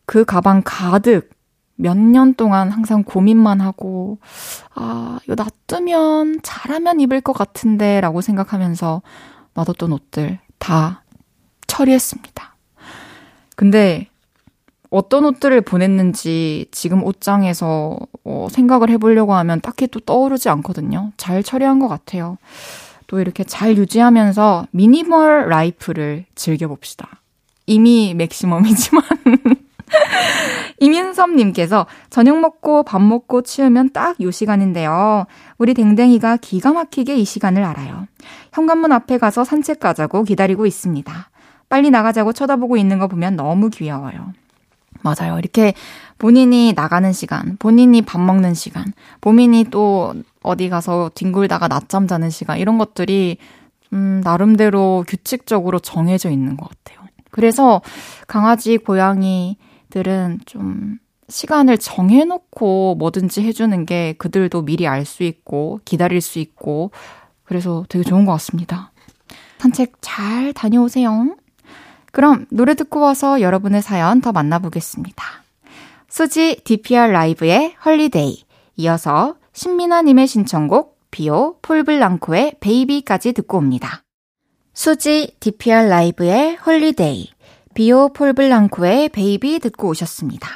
그 0.07 0.25
가방 0.25 0.63
가득 0.65 1.31
몇 1.75 1.97
년 1.97 2.35
동안 2.35 2.71
항상 2.71 3.03
고민만 3.03 3.61
하고, 3.61 4.19
아, 4.77 5.19
이거 5.25 5.35
놔두면 5.35 6.43
잘하면 6.45 7.01
입을 7.01 7.23
것 7.23 7.33
같은데, 7.33 8.01
라고 8.01 8.21
생각하면서 8.21 9.03
놔뒀던 9.55 9.91
옷들 9.91 10.39
다 10.59 11.03
처리했습니다. 11.67 12.55
근데 13.57 14.10
어떤 14.91 15.25
옷들을 15.25 15.61
보냈는지 15.63 16.67
지금 16.73 17.05
옷장에서 17.05 17.99
어, 18.25 18.49
생각을 18.51 18.91
해보려고 18.91 19.35
하면 19.35 19.61
딱히 19.61 19.87
또 19.87 20.01
떠오르지 20.01 20.49
않거든요. 20.49 21.13
잘 21.17 21.43
처리한 21.43 21.79
것 21.79 21.89
같아요. 21.89 22.39
또 23.07 23.21
이렇게 23.21 23.45
잘 23.45 23.77
유지하면서 23.77 24.67
minimal 24.73 25.49
life를 25.49 26.27
즐겨봅시다. 26.35 27.09
이미 27.67 28.15
맥시멈이지만. 28.15 29.03
이민섭님께서 30.81 31.87
저녁 32.11 32.41
먹고 32.41 32.85
밥 32.85 33.03
먹고 33.03 33.43
치우면 33.43 33.91
딱 33.91 34.21
요 34.21 34.31
시간인데요. 34.31 35.27
우리 35.59 35.75
댕댕이가 35.75 36.39
기가 36.39 36.73
막히게 36.73 37.17
이 37.17 37.25
시간을 37.25 37.63
알아요. 37.65 38.07
현관문 38.53 38.93
앞에 38.93 39.19
가서 39.19 39.45
산책 39.45 39.81
가자고 39.81 40.25
기다리고 40.25 40.67
있습니다. 40.67 41.31
빨리 41.69 41.91
나가자고 41.91 42.33
쳐다보고 42.33 42.77
있는 42.77 42.99
거 42.99 43.09
보면 43.09 43.37
너무 43.37 43.71
귀여워요. 43.71 44.33
맞아요. 45.03 45.39
이렇게 45.39 45.75
본인이 46.19 46.73
나가는 46.75 47.13
시간, 47.13 47.57
본인이 47.59 48.03
밥 48.03 48.21
먹는 48.21 48.55
시간, 48.55 48.93
본인이 49.21 49.65
또 49.71 50.15
어디 50.43 50.69
가서 50.69 51.11
뒹굴다가 51.15 51.69
낮잠 51.69 52.07
자는 52.07 52.31
시간, 52.31 52.59
이런 52.59 52.79
것들이, 52.79 53.39
음, 53.93 54.21
나름대로 54.23 55.05
규칙적으로 55.09 55.79
정해져 55.79 56.31
있는 56.31 56.57
것 56.57 56.69
같아요. 56.69 57.07
그래서 57.31 57.81
강아지, 58.27 58.77
고양이들은 58.77 60.41
좀 60.47 60.99
시간을 61.29 61.79
정해놓고 61.79 62.97
뭐든지 62.99 63.43
해주는 63.43 63.87
게 63.87 64.15
그들도 64.19 64.63
미리 64.63 64.87
알 64.87 65.05
수 65.05 65.23
있고, 65.23 65.81
기다릴 65.85 66.21
수 66.21 66.39
있고, 66.39 66.91
그래서 67.45 67.85
되게 67.89 68.05
좋은 68.05 68.25
것 68.27 68.33
같습니다. 68.33 68.93
산책 69.59 69.95
잘 70.01 70.53
다녀오세요. 70.53 71.35
그럼 72.11 72.47
노래 72.51 72.75
듣고 72.75 73.01
와서 73.01 73.41
여러분의 73.41 73.83
사연 73.83 74.21
더 74.21 74.33
만나보겠습니다. 74.33 75.25
수지 76.09 76.61
DPR 76.65 77.13
라이브의 77.13 77.75
Holiday, 77.85 78.45
이어서 78.77 79.37
신민아님의 79.53 80.27
신청곡 80.27 80.99
비오 81.11 81.57
폴블랑코의 81.63 82.57
Baby까지 82.61 83.33
듣고 83.33 83.59
옵니다. 83.59 84.03
수지 84.75 85.37
DPR 85.41 85.89
라이브의 85.89 86.57
Holiday, 86.57 87.31
비오 87.75 88.13
폴블랑코의 88.13 89.11
Baby 89.11 89.61
듣고 89.61 89.89
오셨습니다. 89.89 90.49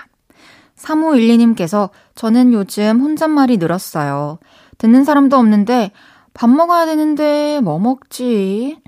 3512님께서 0.76 1.90
저는 2.14 2.52
요즘 2.52 3.00
혼잣말이 3.00 3.56
늘었어요. 3.58 4.38
듣는 4.78 5.04
사람도 5.04 5.36
없는데 5.36 5.92
밥 6.34 6.50
먹어야 6.50 6.86
되는데 6.86 7.60
뭐 7.62 7.78
먹지? 7.78 8.78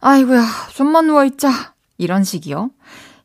아이고야, 0.00 0.42
좀만 0.74 1.06
누워있자. 1.06 1.71
이런 2.02 2.24
식이요. 2.24 2.70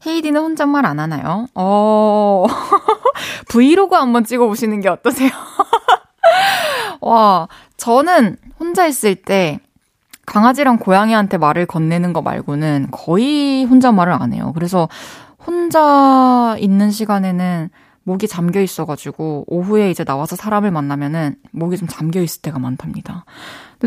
헤이디는 0.06 0.40
혼잣말 0.40 0.86
안 0.86 1.00
하나요? 1.00 1.48
어, 1.56 2.46
브이로그 3.50 3.96
한번 3.96 4.24
찍어보시는 4.24 4.80
게 4.82 4.90
어떠세요? 4.90 5.30
와, 7.02 7.48
저는 7.78 8.38
혼자 8.60 8.86
있을 8.86 9.16
때 9.16 9.60
강아지랑 10.26 10.78
고양이한테 10.78 11.38
말을 11.38 11.66
건네는 11.66 12.14
거 12.14 12.22
말고는 12.22 12.90
거의 12.92 13.64
혼잣말을 13.66 14.14
안 14.14 14.34
해요. 14.34 14.52
그래서 14.54 14.88
혼자 15.46 16.56
있는 16.60 16.92
시간에는 16.92 17.70
목이 18.08 18.30
잠겨 18.30 18.62
있어가지고 18.62 19.44
오후에 19.48 19.92
이제 19.92 20.06
나와서 20.06 20.38
사람을 20.38 20.72
만나면은 20.72 21.36
목이 21.52 21.76
좀 21.76 21.90
잠겨 21.90 22.22
있을 22.22 22.42
때가 22.42 22.58
많답니다. 22.58 23.26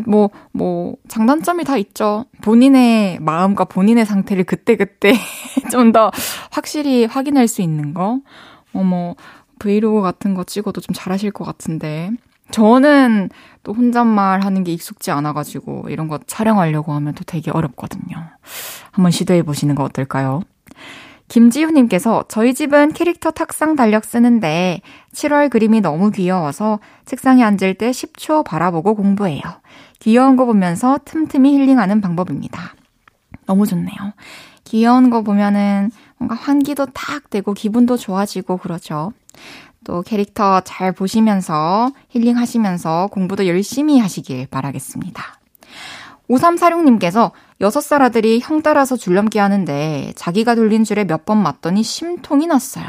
뭐, 0.07 0.29
뭐, 0.53 0.97
장단점이 1.09 1.65
다 1.65 1.79
있죠. 1.79 2.27
본인의 2.43 3.19
마음과 3.21 3.65
본인의 3.65 4.05
상태를 4.05 4.45
그때 4.45 4.77
그때 4.77 5.15
좀 5.73 5.93
더 5.93 6.11
확실히 6.51 7.07
확인할 7.07 7.49
수 7.49 7.63
있는 7.63 7.95
거. 7.95 8.21
어, 8.75 8.83
뭐, 8.85 9.17
브이로그 9.59 10.03
같은 10.03 10.35
거 10.35 10.45
찍어도 10.45 10.83
좀 10.83 10.93
잘하실 10.95 11.31
것 11.31 11.45
같은데. 11.45 12.11
저는 12.51 13.31
또 13.63 13.73
혼잣말 13.73 14.41
하는 14.45 14.65
게 14.65 14.73
익숙지 14.73 15.11
않아가지고 15.13 15.87
이런 15.89 16.09
거 16.09 16.19
촬영하려고 16.27 16.93
하면 16.93 17.15
또 17.15 17.25
되게 17.25 17.51
어렵거든요. 17.51 18.17
한번 18.91 19.13
시도해 19.13 19.45
보시는 19.45 19.77
거 19.77 19.85
어떨까요? 19.85 20.43
김지우님께서 21.31 22.25
저희 22.29 22.55
집은 22.55 22.93
캐릭터 22.93 23.31
탁상 23.31 23.77
달력 23.77 24.05
쓰는데 24.05 24.83
7월 25.15 25.49
그림이 25.49 25.81
너무 25.81 26.11
귀여워서 26.11 26.81
책상에 27.05 27.45
앉을 27.45 27.75
때 27.75 27.93
10초 27.93 28.45
바라보고 28.45 28.97
공부해요. 28.97 29.41
귀여운 30.01 30.35
거 30.37 30.45
보면서 30.45 30.99
틈틈이 31.05 31.55
힐링하는 31.55 32.01
방법입니다. 32.01 32.75
너무 33.47 33.65
좋네요. 33.67 33.97
귀여운 34.65 35.09
거 35.11 35.23
보면은 35.23 35.93
뭔가 36.19 36.35
환기도 36.35 36.87
탁 36.87 37.31
되고 37.31 37.55
기분도 37.55 37.97
좋아지고 37.97 38.57
그러죠. 38.57 39.13
또 39.85 40.03
캐릭터 40.03 40.61
잘 40.63 40.91
보시면서 40.91 41.91
힐링하시면서 42.09 43.09
공부도 43.13 43.47
열심히 43.47 44.01
하시길 44.01 44.49
바라겠습니다. 44.49 45.23
5346님께서 46.29 47.31
6살 47.61 48.01
아들이 48.01 48.41
형 48.43 48.63
따라서 48.63 48.97
줄넘기 48.97 49.39
하는데 49.39 50.13
자기가 50.17 50.55
돌린 50.55 50.85
줄에 50.85 51.05
몇 51.05 51.25
번 51.27 51.43
맞더니 51.43 51.83
심통이 51.83 52.47
났어요. 52.47 52.87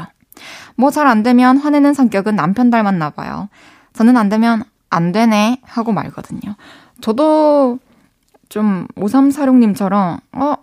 뭐 0.76 0.90
잘 0.90 1.06
안 1.06 1.22
되면 1.22 1.58
화내는 1.58 1.92
성격은 1.94 2.36
남편 2.36 2.70
닮았나 2.70 3.10
봐요. 3.10 3.48
저는 3.92 4.16
안 4.16 4.28
되면 4.28 4.64
안 4.90 5.12
되네 5.12 5.58
하고 5.62 5.92
말거든요. 5.92 6.56
저도 7.00 7.78
좀 8.48 8.86
5346님처럼 8.96 10.20
어, 10.32 10.54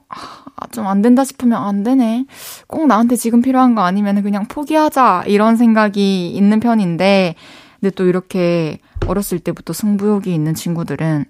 좀 0.72 0.88
안 0.88 1.02
된다 1.02 1.24
싶으면 1.24 1.62
안 1.64 1.84
되네. 1.84 2.26
꼭 2.68 2.88
나한테 2.88 3.16
지금 3.16 3.42
필요한 3.42 3.76
거 3.76 3.82
아니면 3.84 4.22
그냥 4.24 4.46
포기하자 4.48 5.24
이런 5.28 5.56
생각이 5.56 6.30
있는 6.30 6.60
편인데 6.60 7.36
근데 7.80 7.96
또 7.96 8.06
이렇게 8.06 8.80
어렸을 9.08 9.40
때부터 9.40 9.74
승부욕이 9.74 10.34
있는 10.34 10.54
친구들은 10.54 11.26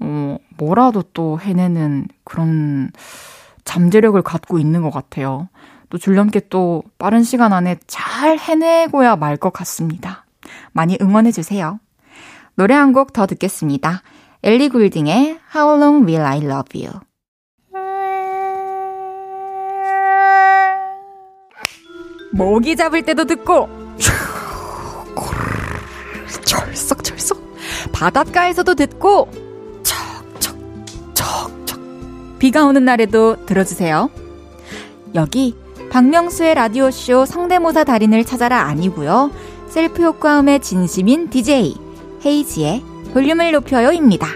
어, 0.00 0.36
뭐라도 0.56 1.02
또 1.14 1.38
해내는 1.40 2.08
그런 2.24 2.90
잠재력을 3.64 4.20
갖고 4.22 4.58
있는 4.58 4.82
것 4.82 4.90
같아요. 4.90 5.48
또 5.90 5.98
줄넘기 5.98 6.40
또 6.50 6.82
빠른 6.98 7.22
시간 7.22 7.52
안에 7.52 7.78
잘 7.86 8.38
해내고야 8.38 9.16
말 9.16 9.36
것 9.38 9.52
같습니다. 9.52 10.26
많이 10.72 10.98
응원해 11.00 11.32
주세요. 11.32 11.80
노래 12.54 12.74
한 12.74 12.92
곡 12.92 13.12
더 13.12 13.26
듣겠습니다. 13.26 14.02
엘리 14.42 14.68
굴딩의 14.68 15.38
How 15.54 15.80
Long 15.80 16.06
Will 16.06 16.24
I 16.24 16.38
Love 16.44 16.86
You. 16.86 17.00
모기 22.32 22.76
잡을 22.76 23.02
때도 23.02 23.24
듣고 23.24 23.68
철썩철썩 26.44 27.38
바닷가에서도 27.92 28.74
듣고 28.74 29.30
척척척척 31.28 32.38
비가 32.38 32.64
오는 32.64 32.84
날에도 32.84 33.44
들어주세요. 33.46 34.10
여기 35.14 35.56
박명수의 35.90 36.54
라디오쇼 36.54 37.24
성대모사 37.26 37.84
달인을 37.84 38.24
찾아라 38.24 38.62
아니고요. 38.62 39.30
셀프 39.68 40.02
효과음에 40.02 40.60
진심인 40.60 41.30
DJ 41.30 41.74
헤이즈의 42.24 42.82
볼륨을 43.12 43.52
높여요입니다. 43.52 44.28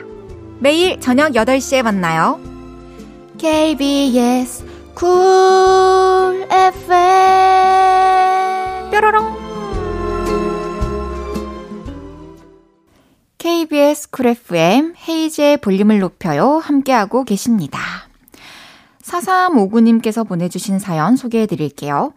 매일 0.58 1.00
저녁 1.00 1.32
8시에 1.32 1.82
만나요. 1.82 2.40
KBS 3.38 4.64
쿨 4.94 6.46
FM 6.50 6.90
뾰로롱 8.90 9.41
KBS 13.42 14.10
쿨 14.10 14.26
FM 14.28 14.94
헤이즈의 15.08 15.56
볼륨을 15.56 15.98
높여요 15.98 16.60
함께하고 16.62 17.24
계십니다. 17.24 17.80
4359님께서 19.02 20.24
보내주신 20.24 20.78
사연 20.78 21.16
소개해 21.16 21.46
드릴게요. 21.46 22.12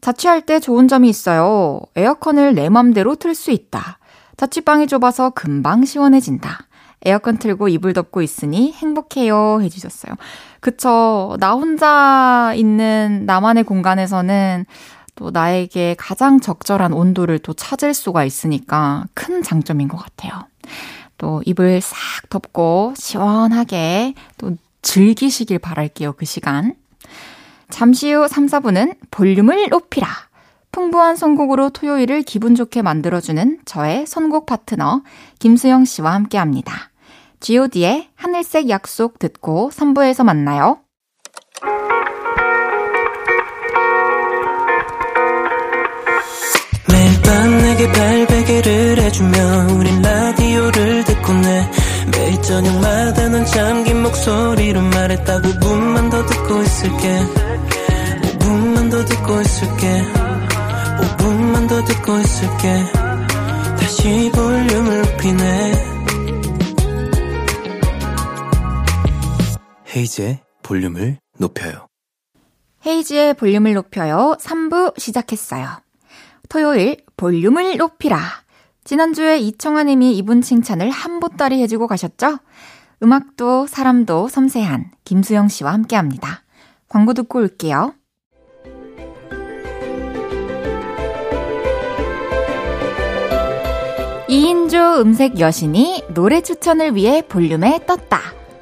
자취할 0.00 0.42
때 0.42 0.60
좋은 0.60 0.86
점이 0.86 1.08
있어요. 1.08 1.80
에어컨을 1.96 2.54
내 2.54 2.68
맘대로 2.68 3.16
틀 3.16 3.34
수 3.34 3.50
있다. 3.50 3.98
자취방이 4.36 4.86
좁아서 4.86 5.30
금방 5.30 5.84
시원해진다. 5.84 6.68
에어컨 7.04 7.38
틀고 7.38 7.66
이불 7.66 7.92
덮고 7.92 8.22
있으니 8.22 8.70
행복해요. 8.70 9.60
해주셨어요. 9.60 10.14
그쵸. 10.60 11.36
나 11.40 11.54
혼자 11.54 12.52
있는 12.54 13.24
나만의 13.26 13.64
공간에서는 13.64 14.64
또 15.16 15.32
나에게 15.32 15.96
가장 15.98 16.38
적절한 16.38 16.92
온도를 16.92 17.40
또 17.40 17.52
찾을 17.52 17.94
수가 17.94 18.22
있으니까 18.22 19.06
큰 19.14 19.42
장점인 19.42 19.88
것 19.88 19.96
같아요. 19.96 20.47
또 21.16 21.42
이불 21.44 21.80
싹 21.80 21.96
덮고 22.30 22.94
시원하게 22.96 24.14
또 24.38 24.56
즐기시길 24.82 25.58
바랄게요. 25.58 26.12
그 26.12 26.24
시간. 26.24 26.74
잠시 27.70 28.12
후 28.12 28.26
3, 28.28 28.46
4분은 28.46 28.96
볼륨을 29.10 29.68
높이라. 29.68 30.08
풍부한 30.70 31.16
선곡으로 31.16 31.70
토요일을 31.70 32.22
기분 32.22 32.54
좋게 32.54 32.82
만들어주는 32.82 33.60
저의 33.64 34.06
선곡 34.06 34.46
파트너 34.46 35.02
김수영 35.38 35.84
씨와 35.84 36.12
함께 36.14 36.38
합니다. 36.38 36.90
god의 37.40 38.08
하늘색 38.14 38.68
약속 38.68 39.18
듣고 39.18 39.70
3부에서 39.72 40.24
만나요. 40.24 40.80
매일 46.90 47.22
밤 47.22 47.58
내게 47.58 47.92
발베개를 47.92 48.98
해주며 48.98 49.38
우린 49.78 50.02
내 51.34 51.70
매일 52.10 52.42
저녁마다 52.42 53.28
넌 53.28 53.44
잠긴 53.44 54.02
목소리로 54.02 54.80
말했다 54.80 55.40
5분만 55.40 56.10
더 56.10 56.24
듣고 56.26 56.62
있을게. 56.62 57.18
5분만 58.38 58.90
더 58.90 59.04
듣고 59.04 59.40
있을게. 59.40 60.02
5분만 61.00 61.68
더 61.68 61.84
듣고 61.84 62.18
있을게. 62.18 62.84
다시 63.78 64.30
볼륨을 64.34 65.02
높이네. 65.02 65.72
헤이즈의 69.94 70.40
볼륨을 70.62 71.18
높여요. 71.38 71.86
헤이즈의 72.86 73.34
볼륨을 73.34 73.74
높여요. 73.74 74.36
3부 74.40 74.98
시작했어요. 74.98 75.66
토요일 76.48 77.04
볼륨을 77.16 77.76
높이라 77.76 78.18
지난주에 78.88 79.36
이청아님이 79.40 80.16
이분 80.16 80.40
칭찬을 80.40 80.88
한 80.88 81.20
보따리 81.20 81.60
해주고 81.60 81.88
가셨죠? 81.88 82.38
음악도 83.02 83.66
사람도 83.66 84.28
섬세한 84.28 84.92
김수영 85.04 85.48
씨와 85.48 85.74
함께 85.74 85.94
합니다. 85.94 86.42
광고 86.88 87.12
듣고 87.12 87.38
올게요. 87.40 87.92
2인조 94.30 95.00
음색 95.00 95.38
여신이 95.38 96.04
노래 96.14 96.40
추천을 96.40 96.94
위해 96.94 97.20
볼륨에 97.20 97.84
떴다. 97.84 98.20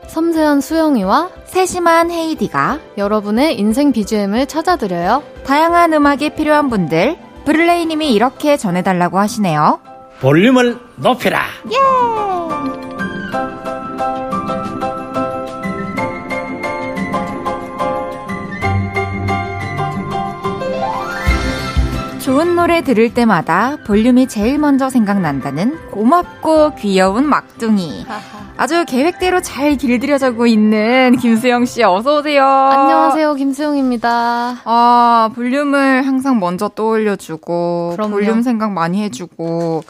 섬세한 0.09 0.61
수영이와 0.61 1.31
세심한 1.45 2.11
헤이디가 2.11 2.81
여러분의 2.99 3.61
인생 3.61 3.93
BGM을 3.93 4.47
찾아드려요. 4.47 5.23
다양한 5.45 5.93
음악이 5.93 6.31
필요한 6.31 6.69
분들, 6.69 7.17
브룰레이님이 7.45 8.13
이렇게 8.13 8.57
전해달라고 8.57 9.21
하시네요. 9.21 9.87
볼륨을 10.21 10.79
높여라. 10.97 11.47
예! 11.73 11.77
좋은 22.37 22.55
노래 22.55 22.83
들을 22.83 23.15
때마다 23.15 23.79
볼륨이 23.87 24.29
제일 24.29 24.59
먼저 24.59 24.91
생각난다는 24.91 25.91
고맙고 25.91 26.75
귀여운 26.75 27.25
막둥이. 27.25 28.05
아주 28.59 28.85
계획대로 28.87 29.41
잘 29.41 29.77
길들여지고 29.77 30.47
있는 30.47 31.17
김수영 31.17 31.65
씨 31.65 31.83
어서 31.83 32.19
오세요. 32.19 32.45
안녕하세요. 32.45 33.35
김수영입니다. 33.37 34.61
아, 34.65 35.31
볼륨을 35.35 36.07
항상 36.07 36.39
먼저 36.39 36.69
떠올려 36.69 37.17
주고 37.17 37.95
볼륨 37.97 38.43
생각 38.43 38.71
많이 38.71 39.03
해 39.03 39.09
주고 39.09 39.83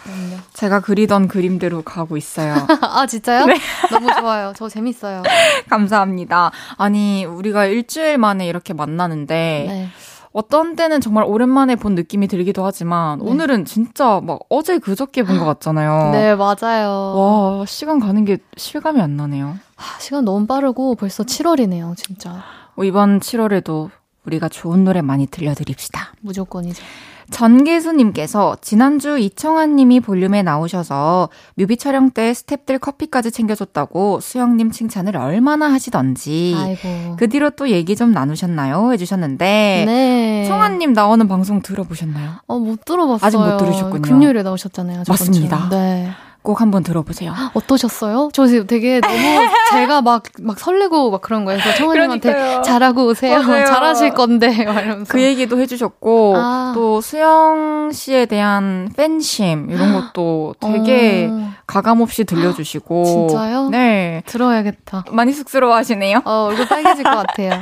제가 0.53 0.79
그리던 0.79 1.27
그림대로 1.27 1.83
가고 1.83 2.17
있어요. 2.17 2.55
아, 2.81 3.07
진짜요? 3.07 3.47
네. 3.47 3.57
너무 3.91 4.07
좋아요. 4.21 4.53
저 4.55 4.69
재밌어요. 4.69 5.25
감사합니다. 5.69 6.53
아니, 6.79 7.25
우리가 7.25 7.65
일주일 7.67 8.19
만에 8.19 8.47
이렇게 8.47 8.73
만나는데 8.73 9.67
네. 9.69 9.89
어떤 10.37 10.77
때는 10.77 11.01
정말 11.01 11.25
오랜만에 11.25 11.77
본 11.77 11.95
느낌이 11.95 12.29
들기도 12.29 12.63
하지만 12.67 13.19
네. 13.21 13.25
오늘은 13.31 13.65
진짜 13.65 14.21
막 14.23 14.41
어제 14.51 14.77
그저께 14.79 15.23
본 15.23 15.39
것 15.39 15.47
같잖아요. 15.47 16.11
네, 16.13 16.35
맞아요. 16.35 17.15
와, 17.61 17.65
시간 17.67 17.99
가는 18.01 18.23
게 18.27 18.37
실감이 18.59 19.01
안 19.01 19.17
나네요. 19.17 19.57
하, 19.77 19.99
시간 19.99 20.27
너무 20.27 20.47
빠르고 20.47 20.95
벌써 20.97 21.23
7월이네요, 21.25 21.97
진짜. 21.97 22.43
어, 22.77 22.85
이번 22.85 23.19
7월에도 23.21 23.89
우리가 24.27 24.51
좋은 24.51 24.85
노래 24.85 25.01
많이 25.01 25.27
들려드립시다. 25.27 26.13
무조건이죠. 26.21 26.83
전계수님께서 27.31 28.57
지난주 28.61 29.19
이청아님이 29.19 30.01
볼륨에 30.01 30.43
나오셔서 30.43 31.29
뮤비 31.55 31.77
촬영 31.77 32.11
때 32.11 32.33
스탭들 32.33 32.81
커피까지 32.81 33.31
챙겨줬다고 33.31 34.21
수영님 34.21 34.71
칭찬을 34.71 35.17
얼마나 35.17 35.73
하시던지 35.73 36.55
아이고. 36.57 37.17
그 37.19 37.29
뒤로 37.29 37.51
또 37.51 37.69
얘기 37.71 37.97
좀 37.97 38.13
나누셨나요? 38.13 38.93
해주셨는데 38.93 39.85
네. 39.87 40.45
청아님 40.49 40.93
나오는 40.93 41.27
방송 41.29 41.63
들어보셨나요? 41.63 42.33
어, 42.47 42.59
못 42.59 42.85
들어봤어요. 42.85 43.27
아직 43.27 43.37
못 43.37 43.57
들으셨군요. 43.59 44.03
금요일에 44.03 44.43
나오셨잖아요. 44.43 45.05
맞습니다. 45.09 45.69
주. 45.69 45.77
네. 45.77 46.11
꼭 46.47 46.61
한번 46.61 46.85
들어보세요. 46.85 47.35
어떠셨어요? 47.55 48.29
저 48.33 48.47
지금 48.47 48.69
되게 48.69 49.01
너무 49.01 49.11
제가 49.73 50.01
막, 50.01 50.23
막 50.41 50.61
설레고 50.61 51.11
막 51.11 51.21
그런 51.21 51.45
거예요. 51.45 51.61
그래서 51.61 51.77
청아님한테 51.77 52.33
그러니까요. 52.33 52.63
잘하고 52.63 53.07
오세요. 53.07 53.43
맞아요. 53.43 53.67
잘하실 53.75 54.15
건데. 54.15 54.65
막 54.65 54.81
이러면서. 54.81 55.13
그 55.13 55.21
얘기도 55.21 55.59
해주셨고 55.59 56.35
아. 56.37 56.71
또 56.73 57.01
수영 57.01 57.91
씨에 57.93 58.27
대한 58.27 58.89
팬심 58.97 59.71
이런 59.71 59.93
것도 59.93 60.55
되게 60.61 61.29
어, 61.33 61.51
가감 61.67 62.01
없이 62.01 62.23
들려주시고 62.23 63.29
진짜요? 63.29 63.71
네 63.71 64.23
들어야겠다. 64.27 65.07
많이 65.11 65.33
쑥스러워 65.33 65.75
하시네요. 65.75 66.23
어, 66.25 66.47
얼굴 66.49 66.69
빨개질 66.69 67.03
것 67.03 67.27
같아요. 67.27 67.61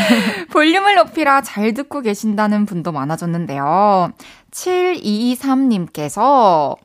볼륨을 0.50 0.94
높이라 0.94 1.42
잘 1.42 1.74
듣고 1.74 2.00
계신다는 2.00 2.64
분도 2.64 2.92
많아졌는데요. 2.92 4.12
7223님께서 4.52 6.76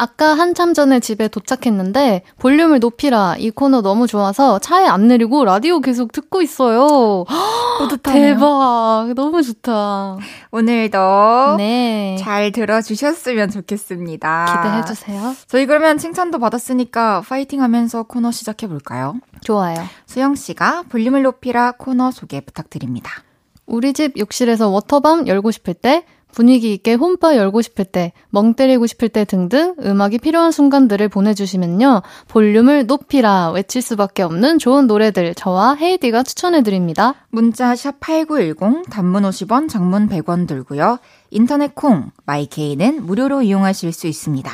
아까 0.00 0.32
한참 0.32 0.72
전에 0.72 0.98
집에 0.98 1.28
도착했는데 1.28 2.22
볼륨을 2.38 2.78
높이라 2.78 3.36
이 3.38 3.50
코너 3.50 3.82
너무 3.82 4.06
좋아서 4.06 4.58
차에 4.58 4.86
안 4.86 5.08
내리고 5.08 5.44
라디오 5.44 5.80
계속 5.80 6.10
듣고 6.12 6.40
있어요. 6.40 7.26
뿌듯하네요. 7.80 8.34
대박. 8.34 9.12
너무 9.14 9.42
좋다. 9.42 10.16
오늘도 10.52 11.56
네. 11.58 12.16
잘 12.18 12.50
들어주셨으면 12.50 13.50
좋겠습니다. 13.50 14.46
기대해 14.46 14.84
주세요. 14.86 15.36
저희 15.46 15.66
그러면 15.66 15.98
칭찬도 15.98 16.38
받았으니까 16.38 17.20
파이팅 17.28 17.60
하면서 17.60 18.02
코너 18.02 18.30
시작해볼까요? 18.30 19.20
좋아요. 19.42 19.84
수영 20.06 20.34
씨가 20.34 20.84
볼륨을 20.88 21.24
높이라 21.24 21.72
코너 21.72 22.10
소개 22.10 22.40
부탁드립니다. 22.40 23.22
우리 23.66 23.92
집 23.92 24.18
욕실에서 24.18 24.70
워터밤 24.70 25.28
열고 25.28 25.50
싶을 25.50 25.74
때, 25.74 26.04
분위기 26.32 26.72
있게 26.72 26.94
홈바 26.94 27.36
열고 27.36 27.62
싶을 27.62 27.84
때, 27.84 28.12
멍 28.28 28.54
때리고 28.54 28.86
싶을 28.86 29.08
때 29.08 29.24
등등 29.24 29.74
음악이 29.84 30.18
필요한 30.18 30.52
순간들을 30.52 31.08
보내주시면요. 31.08 32.02
볼륨을 32.28 32.86
높이라 32.86 33.50
외칠 33.52 33.82
수밖에 33.82 34.22
없는 34.22 34.58
좋은 34.58 34.86
노래들 34.86 35.34
저와 35.34 35.74
헤이디가 35.74 36.22
추천해드립니다. 36.22 37.14
문자 37.30 37.74
샵 37.74 38.00
8910 38.00 38.90
단문 38.90 39.24
50원 39.24 39.68
장문 39.68 40.08
100원 40.08 40.46
들고요. 40.46 40.98
인터넷 41.30 41.74
콩 41.74 42.10
마이케이는 42.24 43.04
무료로 43.04 43.42
이용하실 43.42 43.92
수 43.92 44.06
있습니다. 44.06 44.50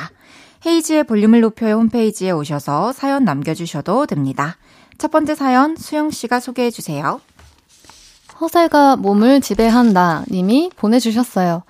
헤이지의 0.65 1.03
볼륨을 1.05 1.41
높여요 1.41 1.75
홈페이지에 1.75 2.31
오셔서 2.31 2.91
사연 2.91 3.23
남겨주셔도 3.23 4.05
됩니다. 4.05 4.57
첫 4.97 5.11
번째 5.11 5.35
사연 5.35 5.75
수영 5.75 6.09
씨가 6.09 6.39
소개해 6.39 6.71
주세요. 6.71 7.21
허세가 8.39 8.95
몸을 8.95 9.41
지배한다 9.41 10.25
님이 10.29 10.69
보내주셨어요. 10.75 11.63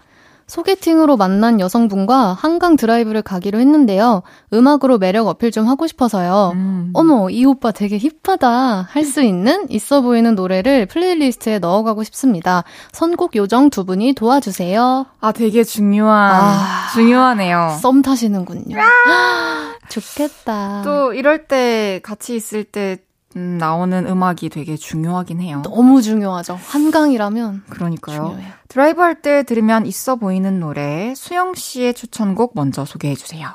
소개팅으로 0.47 1.17
만난 1.17 1.59
여성분과 1.59 2.33
한강 2.39 2.75
드라이브를 2.77 3.21
가기로 3.21 3.59
했는데요. 3.59 4.23
음악으로 4.53 4.97
매력 4.97 5.27
어필 5.27 5.51
좀 5.51 5.67
하고 5.67 5.87
싶어서요. 5.87 6.51
음. 6.55 6.91
어머, 6.93 7.29
이 7.29 7.43
오빠 7.45 7.71
되게 7.71 7.99
힙하다. 7.99 8.87
할 8.89 9.03
수 9.07 9.21
있는 9.21 9.65
있어 9.69 10.01
보이는 10.01 10.35
노래를 10.35 10.85
playlist에 10.87 11.59
넣어가고 11.59 12.03
싶습니다. 12.03 12.63
선곡 12.91 13.35
요정 13.37 13.69
두 13.69 13.85
분이 13.85 14.13
도와주세요. 14.13 15.05
아 15.21 15.31
되게 15.31 15.63
중요한 15.63 16.31
아. 16.33 16.87
중요하네요. 16.93 17.77
썸 17.81 18.01
타시는군요. 18.01 18.75
좋겠다. 19.89 20.81
또 20.83 21.13
이럴 21.13 21.47
때 21.47 21.99
같이 22.03 22.35
있을 22.35 22.63
때 22.65 22.97
음, 23.37 23.57
나오는 23.59 24.05
음악이 24.07 24.49
되게 24.49 24.75
중요하긴 24.75 25.39
해요. 25.41 25.61
너무 25.63 26.01
중요하죠. 26.01 26.57
한강이라면 26.61 27.63
그러니까요. 27.69 28.17
중요해요. 28.29 28.51
드라이브 28.67 29.01
할 29.01 29.21
때 29.21 29.43
들으면 29.43 29.85
있어 29.85 30.15
보이는 30.15 30.59
노래 30.59 31.13
수영 31.15 31.53
씨의 31.55 31.93
추천곡 31.93 32.51
먼저 32.55 32.83
소개해 32.83 33.15
주세요. 33.15 33.47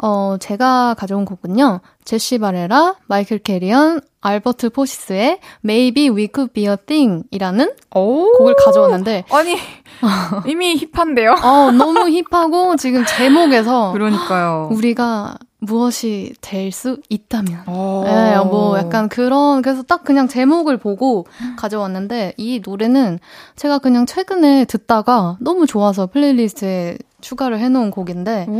어, 0.00 0.36
제가 0.38 0.94
가져온 0.94 1.24
곡은요. 1.24 1.80
제시 2.04 2.38
바레라, 2.38 2.94
마이클 3.06 3.38
캐리언, 3.38 4.00
알버트 4.20 4.70
포시스의 4.70 5.40
Maybe 5.64 6.08
We 6.08 6.28
Could 6.32 6.52
Be 6.52 6.66
a 6.68 6.76
Thing 6.86 7.24
이라는 7.32 7.72
오. 7.94 8.30
곡을 8.38 8.54
가져왔는데, 8.64 9.24
아니 9.30 9.56
이미 10.46 10.76
힙한데요? 10.76 11.34
어, 11.42 11.70
너무 11.72 12.08
힙하고 12.10 12.76
지금 12.76 13.04
제목에서 13.06 13.92
그러니까요. 13.92 14.68
우리가 14.72 15.36
무엇이 15.60 16.34
될 16.40 16.70
수 16.70 16.98
있다면. 17.08 17.68
오. 17.68 18.04
예, 18.06 18.36
뭐 18.44 18.78
약간 18.78 19.08
그런 19.08 19.60
그래서 19.60 19.82
딱 19.82 20.04
그냥 20.04 20.28
제목을 20.28 20.76
보고 20.76 21.26
가져왔는데 21.56 22.34
이 22.36 22.62
노래는 22.64 23.18
제가 23.56 23.78
그냥 23.78 24.06
최근에 24.06 24.66
듣다가 24.66 25.36
너무 25.40 25.66
좋아서 25.66 26.06
플레이리스트에 26.06 26.98
추가를 27.20 27.58
해놓은 27.58 27.90
곡인데 27.90 28.46
오. 28.48 28.52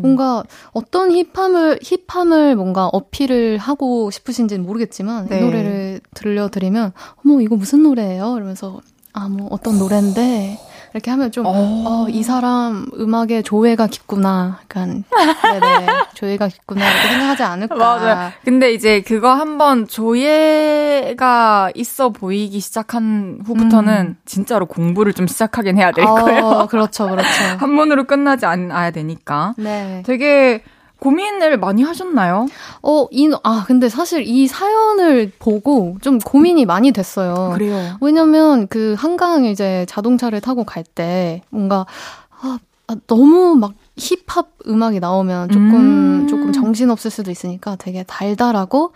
뭔가 0.00 0.42
어떤 0.72 1.12
힙함을 1.12 1.78
힙함을 2.08 2.56
뭔가 2.56 2.88
어필을 2.88 3.58
하고 3.58 4.10
싶으신지는 4.10 4.66
모르겠지만 4.66 5.28
네. 5.28 5.38
이 5.38 5.40
노래를 5.44 6.00
들려드리면 6.14 6.92
어머 7.24 7.40
이거 7.40 7.54
무슨 7.54 7.84
노래예요? 7.84 8.34
이러면서 8.36 8.80
아 9.12 9.28
뭐 9.28 9.48
어떤 9.50 9.78
노래인데 9.78 10.58
이렇게 10.92 11.10
하면 11.10 11.30
좀 11.30 11.46
오. 11.46 11.50
어, 11.50 12.06
이 12.08 12.22
사람 12.22 12.86
음악에 12.98 13.42
조예가 13.42 13.86
깊구나. 13.86 14.58
약간, 14.62 15.04
네네. 15.42 15.86
조예가 16.14 16.48
깊구나. 16.48 16.84
이렇게 16.84 17.08
생각하지 17.08 17.42
않을까. 17.42 17.74
맞아요. 17.76 18.32
근데 18.44 18.72
이제 18.72 19.00
그거 19.02 19.32
한번 19.32 19.86
조예가 19.86 21.70
있어 21.74 22.10
보이기 22.10 22.60
시작한 22.60 23.40
후부터는 23.44 24.16
진짜로 24.24 24.66
공부를 24.66 25.12
좀 25.12 25.26
시작하긴 25.26 25.78
해야 25.78 25.92
될 25.92 26.04
거예요. 26.04 26.44
어, 26.44 26.66
그렇죠, 26.66 27.08
그렇죠. 27.08 27.28
한 27.58 27.76
번으로 27.76 28.04
끝나지 28.04 28.46
않아야 28.46 28.90
되니까. 28.90 29.54
네. 29.56 30.02
되게 30.04 30.62
고민을 31.00 31.58
많이 31.58 31.82
하셨나요? 31.82 32.46
어, 32.82 33.06
이, 33.10 33.30
아, 33.42 33.64
근데 33.66 33.88
사실 33.88 34.22
이 34.26 34.46
사연을 34.46 35.32
보고 35.38 35.96
좀 36.02 36.18
고민이 36.18 36.66
많이 36.66 36.92
됐어요. 36.92 37.52
그래요. 37.54 37.96
왜냐면 38.00 38.66
그 38.68 38.94
한강 38.98 39.44
이제 39.44 39.86
자동차를 39.88 40.40
타고 40.40 40.64
갈 40.64 40.84
때 40.94 41.42
뭔가, 41.50 41.86
아, 42.40 42.58
아, 42.88 42.96
너무 43.06 43.54
막 43.54 43.72
힙합 43.96 44.48
음악이 44.66 44.98
나오면 44.98 45.50
조금, 45.50 45.74
음. 45.74 46.26
조금 46.28 46.52
정신 46.52 46.90
없을 46.90 47.10
수도 47.10 47.30
있으니까 47.30 47.76
되게 47.76 48.02
달달하고, 48.02 48.92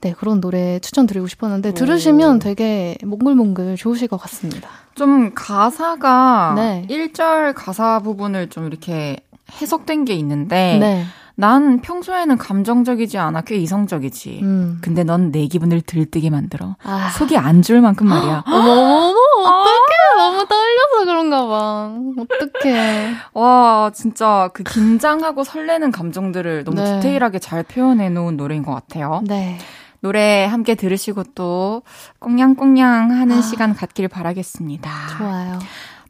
네, 0.00 0.12
그런 0.18 0.40
노래 0.40 0.78
추천드리고 0.80 1.26
싶었는데, 1.26 1.72
들으시면 1.74 2.38
되게 2.40 2.96
몽글몽글 3.04 3.76
좋으실 3.76 4.08
것 4.08 4.20
같습니다. 4.20 4.68
좀 4.94 5.32
가사가 5.34 6.54
네. 6.56 6.86
1절 6.90 7.54
가사 7.56 8.00
부분을 8.00 8.48
좀 8.50 8.66
이렇게 8.66 9.16
해석된 9.62 10.04
게 10.04 10.12
있는데 10.14 10.76
네. 10.80 11.04
난 11.40 11.80
평소에는 11.80 12.36
감정적이지 12.36 13.16
않아 13.16 13.42
꽤 13.42 13.54
이성적이지. 13.58 14.40
음. 14.42 14.78
근데 14.80 15.04
넌 15.04 15.30
내 15.30 15.46
기분을 15.46 15.82
들뜨게 15.82 16.30
만들어. 16.30 16.74
아. 16.82 17.10
속이 17.10 17.36
안 17.36 17.62
좋을 17.62 17.80
만큼 17.80 18.08
말이야. 18.08 18.42
어머머머, 18.48 19.14
어떡해. 19.44 19.98
너무 20.16 20.46
떨려서 20.48 21.04
그런가 21.04 21.46
봐. 21.46 21.92
어떡해. 22.18 23.10
와, 23.34 23.90
진짜 23.94 24.50
그 24.52 24.64
긴장하고 24.64 25.44
설레는 25.44 25.92
감정들을 25.92 26.64
너무 26.64 26.80
네. 26.82 26.96
디테일하게 26.96 27.38
잘 27.38 27.62
표현해 27.62 28.08
놓은 28.08 28.36
노래인 28.36 28.64
것 28.64 28.74
같아요. 28.74 29.22
네. 29.24 29.58
노래 30.00 30.44
함께 30.44 30.74
들으시고 30.74 31.22
또 31.36 31.82
꽁냥꽁냥 32.18 33.12
하는 33.12 33.38
아. 33.38 33.42
시간 33.42 33.74
갖길 33.74 34.08
바라겠습니다. 34.08 34.90
좋아요. 35.16 35.58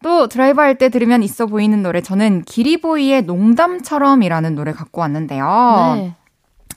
또 0.02 0.28
드라이브 0.28 0.61
할 0.61 0.78
때 0.78 0.88
들으면 0.88 1.22
있어 1.22 1.46
보이는 1.46 1.82
노래 1.82 2.00
저는 2.00 2.42
기리보이의 2.42 3.22
농담처럼이라는 3.22 4.54
노래 4.54 4.72
갖고 4.72 5.00
왔는데요. 5.00 5.92
네. 5.96 6.14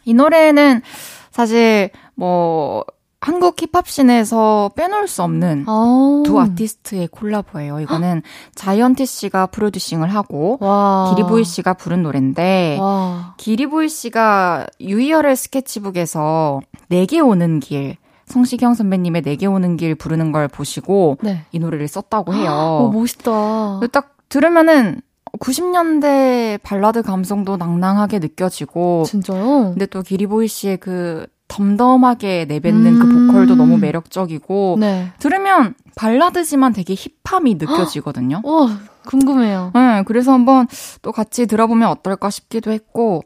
이 0.06 0.14
노래는 0.14 0.82
사실 1.30 1.92
뭐 2.16 2.84
한국 3.24 3.56
힙합 3.62 3.88
씬에서 3.88 4.72
빼놓을 4.76 5.08
수 5.08 5.22
없는 5.22 5.66
어. 5.68 6.24
두 6.26 6.40
아티스트의 6.40 7.08
콜라보예요. 7.10 7.80
이거는 7.82 8.24
자이언티 8.56 9.06
씨가 9.06 9.46
프로듀싱을 9.48 10.08
하고 10.12 10.58
와. 10.60 11.14
기리보이 11.16 11.44
씨가 11.44 11.76
부른 11.76 12.02
노래인데 12.02 12.78
와. 12.82 13.36
기리보이 13.38 13.90
씨가 13.90 14.66
유희열의 14.80 15.36
스케치북에서 15.36 16.62
내게 16.88 17.20
오는 17.20 17.60
길 17.60 17.96
성시경 18.32 18.74
선배님의 18.74 19.22
내게 19.22 19.46
오는 19.46 19.78
길 19.78 19.96
부르는 19.96 20.32
걸 20.32 20.48
보시고 20.48 21.18
네. 21.22 21.46
이 21.52 21.60
노래를 21.60 21.88
썼다고 21.88 22.34
해요. 22.34 22.90
오, 22.90 22.92
멋있다. 22.92 23.82
딱 23.92 24.18
들으면은 24.30 25.02
90년대 25.40 26.62
발라드 26.62 27.04
감성도 27.04 27.58
낭낭하게 27.58 28.20
느껴지고 28.20 29.04
진짜요? 29.06 29.72
근데 29.72 29.86
또 29.86 30.02
기리보이 30.02 30.48
씨의 30.48 30.78
그 30.78 31.26
덤덤하게 31.48 32.46
내뱉는 32.46 33.00
그 33.00 33.06
음. 33.06 33.28
보컬도 33.28 33.56
너무 33.56 33.78
매력적이고 33.78 34.78
네. 34.80 35.12
들으면 35.20 35.76
발라드지만 35.96 36.72
되게 36.72 36.96
힙함이 36.96 37.56
느껴지거든요. 37.56 38.42
와, 38.44 38.70
궁금해요. 39.06 39.72
네, 39.74 40.04
그래서 40.06 40.32
한번 40.32 40.68
또 41.02 41.12
같이 41.12 41.48
들어보면 41.48 41.90
어떨까 41.90 42.30
싶기도 42.30 42.72
했고 42.72 43.24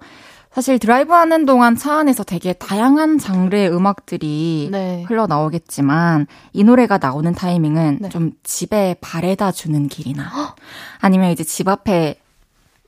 사실 0.56 0.80
드라이브 0.80 1.12
하는 1.12 1.46
동안 1.46 1.76
차 1.76 1.98
안에서 1.98 2.24
되게 2.24 2.54
다양한 2.54 3.18
장르의 3.18 3.70
음악들이 3.70 4.70
네. 4.72 5.04
흘러나오겠지만 5.06 6.28
이 6.54 6.64
노래가 6.64 6.98
나오는 6.98 7.34
타이밍은 7.34 7.98
네. 8.00 8.08
좀 8.08 8.32
집에 8.42 8.96
바래다 9.02 9.52
주는 9.52 9.90
길이나 9.90 10.24
아니면 11.02 11.32
이제 11.32 11.44
집 11.44 11.68
앞에 11.68 12.22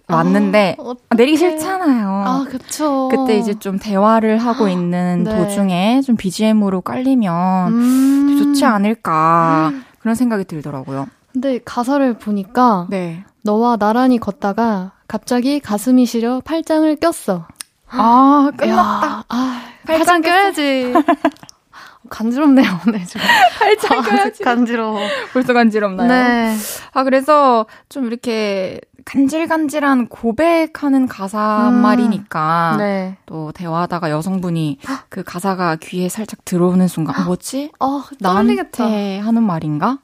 왔는데 0.08 0.78
아, 0.80 0.94
아, 1.10 1.16
내리기. 1.16 1.36
싫잖아요. 1.36 2.08
아, 2.08 2.46
그쵸. 2.50 3.10
그때 3.12 3.38
이제 3.38 3.54
좀 3.60 3.78
대화를 3.78 4.38
하고 4.38 4.70
있는 4.70 5.26
네. 5.26 5.36
도중에 5.36 6.00
좀 6.06 6.16
BGM으로 6.16 6.80
깔리면 6.80 7.74
음. 7.74 8.38
좋지 8.38 8.64
않을까 8.64 9.74
그런 10.00 10.16
생각이 10.16 10.46
들더라고요. 10.46 11.08
근데 11.34 11.60
가사를 11.66 12.14
보니까 12.14 12.88
네. 12.90 13.26
너와 13.44 13.76
나란히 13.76 14.20
걷다가 14.20 14.94
갑자기 15.10 15.60
가슴이 15.60 16.06
시려 16.06 16.42
팔짱을 16.46 16.96
꼈어. 16.96 17.46
아 17.90 18.52
끝났다. 18.58 19.08
야, 19.08 19.24
아, 19.30 19.62
팔짱 19.86 20.22
껴야지. 20.22 20.94
간지럽네요, 22.10 22.66
오늘 22.88 23.06
좀. 23.06 23.22
팔짱 23.60 24.02
껴야지. 24.04 24.44
간지러워. 24.44 25.00
벌써 25.34 25.54
간지럽나요? 25.54 26.08
네. 26.08 26.56
아 26.94 27.04
그래서 27.04 27.66
좀 27.90 28.06
이렇게 28.06 28.80
간질간질한 29.06 30.08
고백하는 30.10 31.08
가사 31.08 31.70
음. 31.70 31.82
말이니까 31.82 32.76
네. 32.78 33.18
또 33.26 33.52
대화하다가 33.54 34.10
여성분이 34.12 34.80
그 35.10 35.24
가사가 35.24 35.78
귀에 35.78 36.10
살짝 36.10 36.44
들어오는 36.46 36.88
순간 36.88 37.16
어, 37.22 37.26
뭐지? 37.26 37.72
아, 37.80 38.04
떨리겠다. 38.22 38.84
나한테 38.84 39.20
하는 39.20 39.44
말인가? 39.44 40.00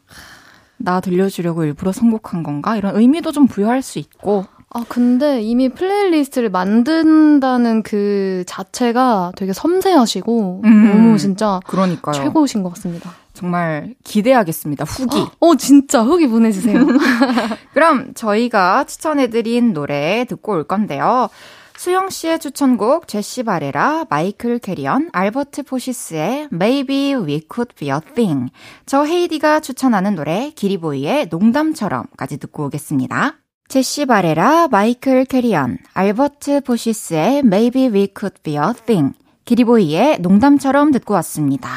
나 0.77 0.99
들려주려고 0.99 1.63
일부러 1.63 1.91
선곡한 1.93 2.43
건가? 2.43 2.75
이런 2.75 2.95
의미도 2.97 3.31
좀 3.31 3.47
부여할 3.47 3.81
수 3.81 3.99
있고 3.99 4.45
아, 4.73 4.83
근데 4.89 5.41
이미 5.41 5.69
플레이리스트를 5.69 6.49
만든다는 6.49 7.83
그 7.83 8.43
자체가 8.47 9.33
되게 9.35 9.53
섬세하시고, 9.53 10.61
음. 10.65 10.87
너무 10.89 11.17
진짜 11.17 11.59
그러니까요. 11.67 12.13
최고신 12.15 12.63
것 12.63 12.73
같습니다. 12.73 13.13
정말 13.33 13.93
기대하겠습니다. 14.03 14.85
후기. 14.85 15.25
어, 15.39 15.55
진짜 15.55 16.01
후기 16.01 16.27
보내주세요. 16.27 16.79
그럼 17.73 18.13
저희가 18.13 18.85
추천해드린 18.85 19.73
노래 19.73 20.25
듣고 20.27 20.53
올 20.53 20.63
건데요. 20.63 21.29
수영 21.75 22.09
씨의 22.09 22.39
추천곡 22.39 23.07
제시 23.07 23.43
바레라, 23.43 24.05
마이클 24.09 24.59
캐리언, 24.59 25.09
알버트 25.11 25.63
포시스의 25.63 26.47
Maybe 26.53 27.15
We 27.15 27.41
Could 27.51 27.75
Be 27.75 27.89
a 27.89 27.99
Thing. 28.15 28.51
저 28.85 29.03
헤이디가 29.03 29.59
추천하는 29.59 30.15
노래 30.15 30.51
기리보이의 30.55 31.27
농담처럼까지 31.29 32.37
듣고 32.37 32.65
오겠습니다. 32.65 33.37
제시 33.73 34.05
바레라, 34.05 34.67
마이클 34.67 35.25
캐리언, 35.25 35.79
알버트 35.95 36.61
포시스의 36.61 37.39
Maybe 37.39 37.87
We 37.87 38.09
Could 38.15 38.41
Be 38.43 38.53
a 38.53 38.73
Thing. 38.85 39.15
기리보이의 39.45 40.19
농담처럼 40.19 40.91
듣고 40.91 41.15
왔습니다. 41.15 41.69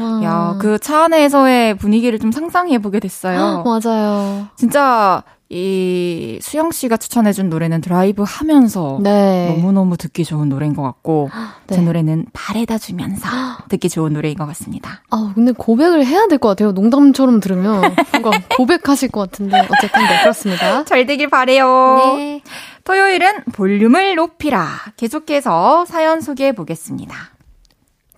와. 0.00 0.22
야, 0.24 0.56
그 0.58 0.78
차 0.78 1.04
안에서의 1.04 1.76
분위기를 1.76 2.18
좀 2.18 2.32
상상해 2.32 2.78
보게 2.78 3.00
됐어요. 3.00 3.64
맞아요. 3.66 4.48
진짜 4.56 5.24
이 5.50 6.38
수영 6.40 6.70
씨가 6.72 6.96
추천해준 6.96 7.50
노래는 7.50 7.82
드라이브 7.82 8.24
하면서 8.26 8.98
네. 9.02 9.54
너무너무 9.54 9.98
듣기 9.98 10.24
좋은 10.24 10.48
노래인 10.48 10.74
것 10.74 10.80
같고 10.82 11.28
네. 11.66 11.76
제 11.76 11.82
노래는 11.82 12.24
바래다 12.32 12.78
주면서 12.78 13.28
듣기 13.72 13.88
좋은 13.88 14.12
노래인 14.12 14.36
것 14.36 14.46
같습니다. 14.46 15.02
아, 15.10 15.32
근데 15.34 15.52
고백을 15.52 16.04
해야 16.06 16.26
될 16.28 16.38
것 16.38 16.48
같아요. 16.50 16.72
농담처럼 16.72 17.40
들으면 17.40 17.82
뭔가 18.12 18.30
고백하실 18.56 19.10
것 19.10 19.20
같은데 19.30 19.58
어쨌든 19.60 20.02
네, 20.02 20.20
그렇습니다. 20.20 20.84
잘 20.84 21.06
되길 21.06 21.28
바래요. 21.30 22.02
네. 22.16 22.42
토요일은 22.84 23.44
볼륨을 23.52 24.14
높이라. 24.16 24.66
계속해서 24.96 25.84
사연 25.86 26.20
소개해 26.20 26.52
보겠습니다. 26.52 27.14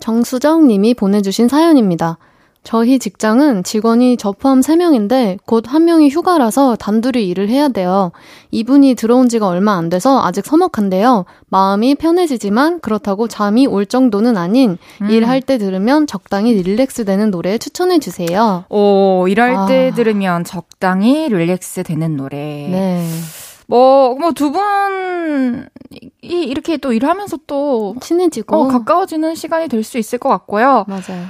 정수정 0.00 0.66
님이 0.66 0.94
보내주신 0.94 1.48
사연입니다. 1.48 2.18
저희 2.64 2.98
직장은 2.98 3.62
직원이 3.62 4.16
저 4.16 4.32
포함 4.32 4.60
3명인데 4.60 5.38
곧 5.44 5.66
한 5.68 5.84
명이 5.84 6.08
휴가라서 6.08 6.76
단둘이 6.76 7.28
일을 7.28 7.48
해야 7.50 7.68
돼요. 7.68 8.10
이분이 8.50 8.94
들어온 8.94 9.28
지가 9.28 9.46
얼마 9.46 9.72
안 9.74 9.90
돼서 9.90 10.22
아직 10.24 10.46
서먹한데요. 10.46 11.26
마음이 11.48 11.94
편해지지만 11.96 12.80
그렇다고 12.80 13.28
잠이 13.28 13.66
올 13.66 13.84
정도는 13.84 14.36
아닌 14.38 14.78
음. 15.02 15.10
일할 15.10 15.42
때 15.42 15.58
들으면 15.58 16.06
적당히 16.06 16.54
릴렉스 16.54 17.04
되는 17.04 17.30
노래 17.30 17.58
추천해 17.58 17.98
주세요. 17.98 18.64
오, 18.70 19.26
일할 19.28 19.54
아. 19.56 19.66
때 19.66 19.92
들으면 19.94 20.44
적당히 20.44 21.28
릴렉스 21.28 21.82
되는 21.82 22.16
노래. 22.16 22.36
네. 22.38 23.06
뭐, 23.66 24.14
뭐 24.14 24.32
두 24.32 24.52
분, 24.52 25.66
이, 26.22 26.42
이렇게 26.44 26.76
또 26.78 26.92
일하면서 26.92 27.38
또, 27.46 27.94
친해지고. 28.00 28.56
어, 28.56 28.68
가까워지는 28.68 29.34
시간이 29.34 29.68
될 29.68 29.82
수 29.84 29.96
있을 29.98 30.18
것 30.18 30.28
같고요. 30.30 30.84
맞아요. 30.88 31.26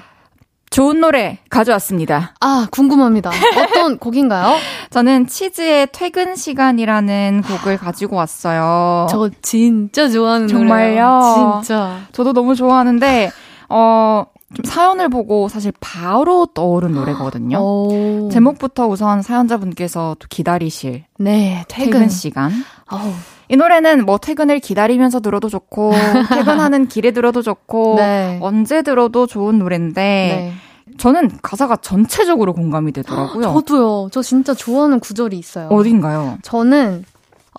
좋은 0.75 0.99
노래 1.01 1.39
가져왔습니다. 1.51 2.35
아, 2.41 2.67
궁금합니다. 2.73 3.31
어떤 3.63 3.97
곡인가요? 4.01 4.57
저는 4.91 5.29
치즈의 5.29 5.87
퇴근 5.93 6.35
시간이라는 6.35 7.43
곡을 7.47 7.77
가지고 7.77 8.17
왔어요. 8.17 9.07
저 9.09 9.31
진짜 9.41 10.09
좋아하는 10.09 10.49
정말요? 10.49 10.67
노래예요. 10.67 11.61
진짜. 11.63 12.01
저도 12.11 12.33
너무 12.33 12.57
좋아하는데, 12.57 13.31
어, 13.69 14.25
좀 14.53 14.65
사연을 14.65 15.11
보고 15.11 15.49
사실 15.49 15.73
바로 15.79 16.47
떠오른 16.47 16.91
노래거든요. 16.91 17.59
오. 17.61 18.29
제목부터 18.33 18.89
우선 18.89 19.23
사연자분께서 19.23 20.17
또 20.19 20.27
기다리실 20.29 21.05
네, 21.21 21.65
퇴근, 21.69 21.93
퇴근. 21.93 22.09
시간. 22.09 22.51
아우. 22.87 23.13
이 23.49 23.57
노래는 23.57 24.05
뭐 24.07 24.19
퇴근을 24.19 24.59
기다리면서 24.61 25.21
들어도 25.21 25.49
좋고, 25.49 25.93
퇴근하는 26.35 26.89
길에 26.89 27.11
들어도 27.11 27.43
좋고, 27.43 27.97
네. 27.99 28.39
언제 28.43 28.83
들어도 28.83 29.27
좋은 29.27 29.59
노래인데, 29.59 30.01
네. 30.03 30.53
저는 30.99 31.31
가사가 31.43 31.77
전체적으로 31.77 32.53
공감이 32.53 32.93
되더라고요. 32.93 33.53
저도요. 33.55 34.09
저 34.13 34.23
진짜 34.23 34.55
좋아하는 34.55 35.01
구절이 35.01 35.37
있어요. 35.39 35.69
어딘가요? 35.69 36.39
저는 36.43 37.05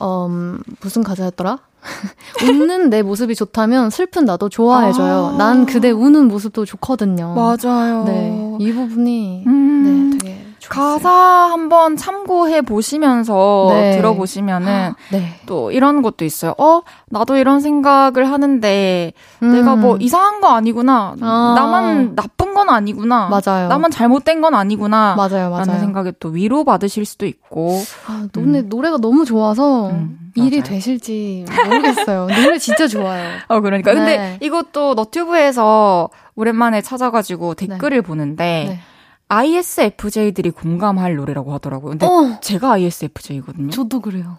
음, 0.01 0.59
무슨 0.79 1.03
가사였더라? 1.03 1.59
웃는 2.43 2.89
내 2.89 3.01
모습이 3.01 3.35
좋다면 3.35 3.89
슬픈 3.89 4.25
나도 4.25 4.49
좋아해줘요. 4.49 5.31
아. 5.33 5.37
난 5.37 5.65
그대 5.65 5.91
우는 5.91 6.27
모습도 6.27 6.65
좋거든요. 6.65 7.33
맞아요. 7.35 8.03
네, 8.05 8.57
이 8.59 8.71
부분이 8.71 9.43
음, 9.47 10.11
네, 10.11 10.17
되게. 10.17 10.44
가사 10.69 11.09
한번 11.09 11.95
참고해 11.95 12.61
보시면서 12.61 13.67
네. 13.69 13.97
들어보시면은 13.97 14.93
네. 15.11 15.39
또 15.45 15.71
이런 15.71 16.01
것도 16.01 16.25
있어요. 16.25 16.53
어, 16.57 16.81
나도 17.07 17.37
이런 17.37 17.59
생각을 17.59 18.29
하는데 18.31 19.13
음. 19.43 19.53
내가 19.53 19.75
뭐 19.75 19.97
이상한 19.97 20.41
거 20.41 20.49
아니구나. 20.49 21.15
아. 21.21 21.53
나만 21.55 22.15
나쁜 22.15 22.53
건 22.53 22.69
아니구나. 22.69 23.29
맞아요. 23.29 23.67
나만 23.67 23.91
잘못된 23.91 24.41
건 24.41 24.55
아니구나. 24.55 25.15
맞아요, 25.15 25.49
맞아요. 25.49 25.65
라는 25.65 25.79
생각에 25.79 26.13
또 26.19 26.29
위로 26.29 26.63
받으실 26.63 27.05
수도 27.05 27.25
있고. 27.25 27.81
아, 28.07 28.27
노래, 28.31 28.61
노래가 28.61 28.97
너무 28.97 29.25
좋아서 29.25 29.89
음, 29.89 30.31
일이. 30.35 30.61
되실지 30.63 31.45
모르겠어요. 31.65 32.27
노래 32.27 32.57
진짜 32.57 32.87
좋아요. 32.87 33.23
어, 33.47 33.59
그러니까. 33.61 33.93
근데 33.93 34.17
네. 34.17 34.37
이것도 34.41 34.95
너튜브에서 34.95 36.09
오랜만에 36.35 36.81
찾아가지고 36.81 37.53
댓글을 37.55 38.01
보는데 38.01 38.65
네. 38.69 38.79
ISFJ들이 39.27 40.51
공감할 40.51 41.15
노래라고 41.15 41.53
하더라고요. 41.53 41.91
근데 41.91 42.05
어, 42.05 42.39
제가 42.41 42.73
ISFJ거든요. 42.73 43.71
저도 43.71 43.99
그래요. 44.01 44.37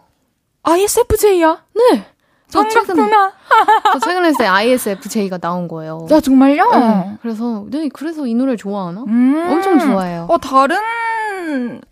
ISFJ야? 0.62 1.64
네. 1.74 2.06
저 2.48 2.66
최근에. 2.68 3.02
저 3.92 3.98
최근에 3.98 4.32
때 4.38 4.46
ISFJ가 4.46 5.38
나온 5.38 5.66
거예요. 5.66 6.06
야, 6.10 6.20
정말요? 6.20 6.70
네. 6.70 7.18
그래서, 7.20 7.64
네, 7.70 7.88
그래서 7.92 8.26
이 8.26 8.34
노래 8.34 8.56
좋아하나? 8.56 9.02
음. 9.06 9.46
엄청 9.50 9.78
좋아해요. 9.78 10.26
어, 10.30 10.38
다른 10.38 10.76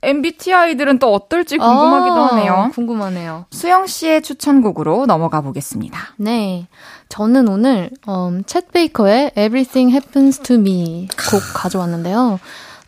MBTI들은 0.02 0.98
또 0.98 1.12
어떨지 1.12 1.58
궁금하기도 1.58 2.14
아, 2.14 2.26
하네요. 2.28 2.70
궁금하네요. 2.72 3.46
수영 3.50 3.86
씨의 3.86 4.22
추천곡으로 4.22 5.06
넘어가 5.06 5.40
보겠습니다. 5.40 5.98
네. 6.16 6.68
저는 7.08 7.48
오늘, 7.48 7.90
음, 8.08 8.42
챗 8.44 8.70
베이커의 8.72 9.32
Everything 9.36 9.92
Happens 9.92 10.40
to 10.40 10.56
Me 10.56 11.08
곡 11.30 11.40
가져왔는데요. 11.54 12.38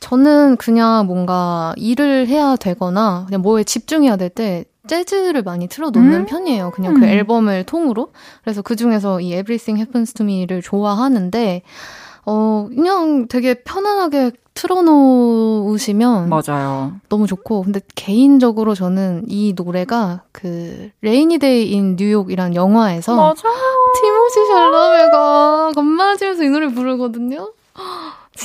저는 0.01 0.57
그냥 0.57 1.07
뭔가 1.07 1.75
일을 1.77 2.27
해야 2.29 2.57
되거나, 2.57 3.25
그냥 3.27 3.43
뭐에 3.43 3.65
집중해야 3.65 4.17
될 4.17 4.29
때, 4.29 4.65
재즈를 4.87 5.43
많이 5.43 5.67
틀어놓는 5.67 6.13
음. 6.13 6.27
편이에요. 6.27 6.71
그냥 6.71 6.95
그 6.95 7.07
앨범을 7.07 7.65
통으로. 7.65 8.13
그래서 8.45 8.63
그 8.63 8.77
중에서 8.77 9.21
이 9.21 9.33
Everything 9.33 9.81
Happens 9.81 10.13
to 10.15 10.25
Me를 10.25 10.63
좋아하는데, 10.63 11.63
어, 12.25 12.69
그냥 12.69 13.27
되게 13.29 13.55
편안하게 13.55 14.33
틀어놓으시면 14.55 16.29
맞아요. 16.31 16.93
너무 17.09 17.27
좋고 17.27 17.63
근데 17.63 17.81
개인적으로 17.95 18.75
저는 18.75 19.25
이 19.29 19.53
노래가 19.55 20.23
그 20.33 20.91
Rainy 21.03 21.39
Day 21.39 21.71
in 21.73 21.97
New 21.97 22.13
York이란 22.13 22.55
영화에서 22.55 23.15
맞아요. 23.15 23.35
티모시 23.35 24.47
샬라메가 24.49 25.73
건반 25.75 26.03
치면서 26.03 26.43
이 26.43 26.49
노래 26.49 26.69
부르거든요. 26.69 27.53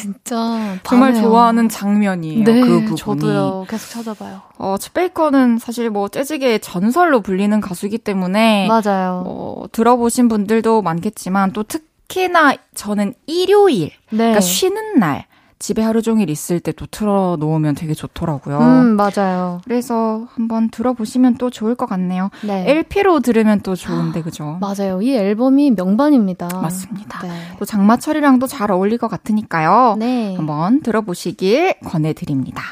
진짜 0.01 0.77
정말 0.83 1.11
반해요. 1.13 1.21
좋아하는 1.29 1.69
장면이에요. 1.69 2.43
네, 2.43 2.61
그 2.61 2.79
부분이. 2.81 2.97
저도요. 2.97 3.65
계속 3.69 3.89
찾아봐요. 3.91 4.41
어, 4.57 4.75
챗 4.79 4.93
베이커는 4.93 5.59
사실 5.59 5.89
뭐 5.89 6.07
재즈계의 6.07 6.59
전설로 6.59 7.21
불리는 7.21 7.59
가수이기 7.61 7.97
때문에 7.99 8.67
맞아요. 8.67 9.23
어, 9.25 9.65
들어보신 9.71 10.27
분들도 10.27 10.81
많겠지만 10.81 11.51
또 11.53 11.63
특히나 11.63 12.55
저는 12.75 13.13
일요일, 13.27 13.91
네. 14.09 14.17
그러니까 14.17 14.41
쉬는 14.41 14.99
날 14.99 15.25
집에 15.61 15.81
하루 15.83 16.01
종일 16.01 16.29
있을 16.29 16.59
때 16.59 16.71
또 16.71 16.87
틀어 16.87 17.37
놓으면 17.39 17.75
되게 17.75 17.93
좋더라고요. 17.93 18.57
음, 18.59 18.95
맞아요. 18.97 19.61
그래서 19.65 20.25
한번 20.33 20.69
들어보시면 20.71 21.35
또 21.35 21.49
좋을 21.49 21.75
것 21.75 21.85
같네요. 21.85 22.29
네. 22.43 22.65
LP로 22.69 23.19
들으면 23.19 23.59
또 23.61 23.75
좋은데 23.75 24.21
그죠? 24.23 24.57
맞아요. 24.59 25.01
이 25.01 25.15
앨범이 25.15 25.71
명반입니다. 25.71 26.47
맞습니다. 26.61 27.21
네. 27.21 27.29
또 27.59 27.65
장마철이랑도 27.65 28.47
잘 28.47 28.71
어울릴 28.71 28.97
것 28.97 29.07
같으니까요. 29.09 29.95
네. 29.99 30.35
한번 30.35 30.81
들어보시길 30.81 31.75
권해드립니다. 31.85 32.63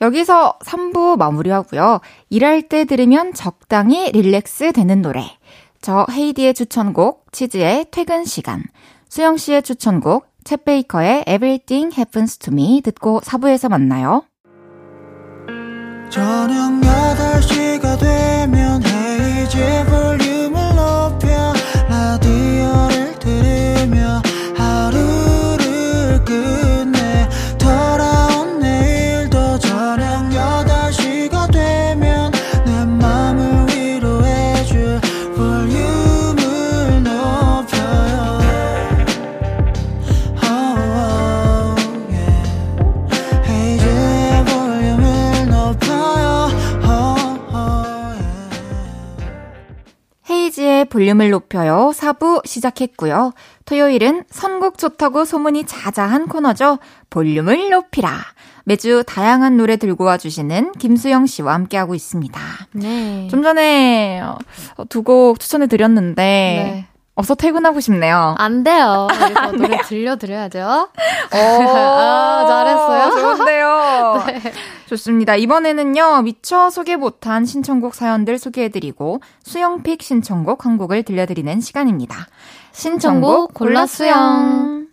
여기서 0.00 0.58
3부 0.64 1.16
마무리하고요. 1.16 2.00
일할 2.30 2.62
때 2.68 2.84
들으면 2.84 3.32
적당히 3.32 4.10
릴렉스 4.12 4.72
되는 4.72 5.02
노래. 5.02 5.24
저 5.80 6.06
헤이디의 6.10 6.54
추천곡 6.54 7.32
치즈의 7.32 7.86
퇴근 7.90 8.24
시간. 8.24 8.62
수영 9.08 9.36
씨의 9.36 9.62
추천곡 9.62 10.26
챗 10.44 10.64
베이커의 10.64 11.24
Everything 11.26 11.94
Happens 11.96 12.38
to 12.38 12.52
Me 12.52 12.80
듣고 12.82 13.20
4부에서 13.20 13.68
만나요. 13.68 14.22
저녁 16.10 16.80
8시가 16.80 17.98
되면 17.98 18.82
헤이즈 18.84 19.84
볼륨 19.86 20.33
볼륨을 50.82 51.30
높여요. 51.30 51.92
4부 51.94 52.44
시작했고요. 52.44 53.32
토요일은 53.64 54.24
선곡 54.30 54.78
좋다고 54.78 55.24
소문이 55.24 55.64
자자한 55.66 56.26
코너죠. 56.26 56.78
볼륨을 57.10 57.70
높이라. 57.70 58.10
매주 58.64 59.04
다양한 59.06 59.56
노래 59.56 59.76
들고 59.76 60.04
와주시는 60.04 60.72
김수영 60.72 61.26
씨와 61.26 61.54
함께하고 61.54 61.94
있습니다. 61.94 62.40
네. 62.72 63.28
좀 63.30 63.42
전에 63.42 64.20
두 64.88 65.02
곡 65.02 65.38
추천해 65.38 65.66
드렸는데 65.66 66.22
네. 66.22 66.86
어서 67.16 67.36
퇴근하고 67.36 67.78
싶네요. 67.78 68.34
안 68.38 68.64
돼요. 68.64 69.06
그래서 69.14 69.52
노래 69.52 69.78
들려드려야죠. 69.82 70.58
오, 70.58 71.36
아, 71.36 72.44
잘했어요. 72.48 73.10
좋은데요. 73.36 74.24
네. 74.42 74.52
좋습니다. 74.86 75.36
이번에는요, 75.36 76.22
미처 76.22 76.70
소개 76.70 76.96
못한 76.96 77.44
신청곡 77.44 77.94
사연들 77.94 78.38
소개해드리고, 78.38 79.20
수영픽 79.44 80.02
신청곡 80.02 80.66
한 80.66 80.76
곡을 80.76 81.04
들려드리는 81.04 81.60
시간입니다. 81.60 82.26
신청곡 82.72 83.54
골라 83.54 83.86
수영. 83.86 84.88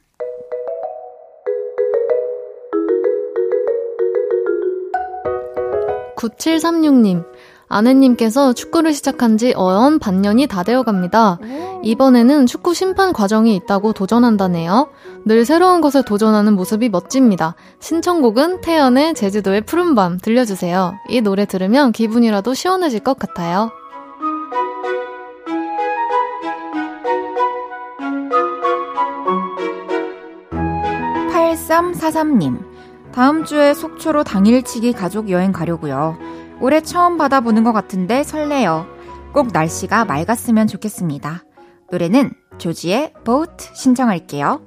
9736님, 6.22 7.26
아내님께서 7.72 8.54
축구를 8.54 8.94
시작한 8.94 9.38
지 9.38 9.54
어언 9.56 9.98
반년이 9.98 10.48
다 10.48 10.64
되어 10.64 10.84
갑니다. 10.84 11.40
이번에는 11.84 12.46
축구 12.46 12.74
심판 12.74 13.14
과정이 13.14 13.56
있다고 13.56 13.94
도전한다네요. 13.94 14.90
늘 15.26 15.46
새로운 15.46 15.82
것에 15.82 16.04
도전하는 16.04 16.54
모습이 16.54 16.90
멋집니다. 16.90 17.56
신청곡은 17.80 18.62
태연의 18.62 19.16
제주도의 19.16 19.62
푸른밤 19.62 20.20
들려주세요. 20.20 20.94
이 21.10 21.22
노래 21.22 21.46
들으면 21.46 21.92
기분이라도 21.92 22.54
시원해질 22.54 23.00
것 23.00 23.18
같아요. 23.18 23.72
8343님, 31.72 32.60
다음 33.14 33.46
주에 33.46 33.74
속초로 33.74 34.24
당일치기 34.24 34.94
가족 34.94 35.30
여행 35.30 35.52
가려고요. 35.52 36.18
올해 36.62 36.82
처음 36.82 37.18
받아보는 37.18 37.64
것 37.64 37.74
같은데 37.74 38.24
설레요. 38.24 38.86
꼭 39.34 39.48
날씨가 39.52 40.06
맑았으면 40.06 40.68
좋겠습니다. 40.68 41.44
노래는 41.92 42.32
조지의 42.60 43.14
보트 43.26 43.74
신청할게요. 43.74 44.62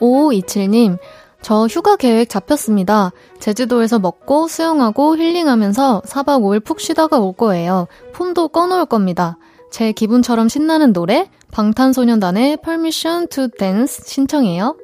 5527님, 0.00 0.98
저 1.40 1.66
휴가 1.66 1.96
계획 1.96 2.28
잡혔습니다. 2.28 3.12
제주도에서 3.38 3.98
먹고 3.98 4.48
수영하고 4.48 5.16
힐링하면서 5.16 6.02
4박 6.04 6.42
5일 6.42 6.64
푹 6.64 6.80
쉬다가 6.80 7.18
올 7.18 7.32
거예요. 7.32 7.86
폰도 8.12 8.48
꺼놓을 8.48 8.86
겁니다. 8.86 9.38
제 9.72 9.90
기분처럼 9.90 10.50
신나는 10.50 10.92
노래, 10.92 11.30
방탄소년단의 11.50 12.58
Permission 12.62 13.26
to 13.28 13.48
Dance 13.58 14.04
신청해요. 14.04 14.76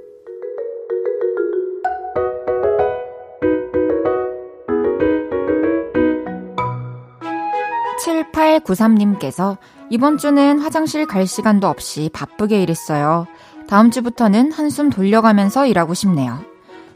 7893님께서 8.02 9.58
이번 9.90 10.16
주는 10.16 10.58
화장실 10.58 11.06
갈 11.06 11.26
시간도 11.26 11.68
없이 11.68 12.08
바쁘게 12.14 12.62
일했어요. 12.62 13.26
다음 13.68 13.90
주부터는 13.90 14.52
한숨 14.52 14.88
돌려가면서 14.88 15.66
일하고 15.66 15.92
싶네요. 15.92 16.38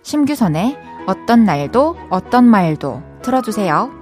심규선의 0.02 0.78
어떤 1.06 1.44
날도 1.44 1.96
어떤 2.08 2.46
말도 2.46 3.02
틀어주세요. 3.20 4.01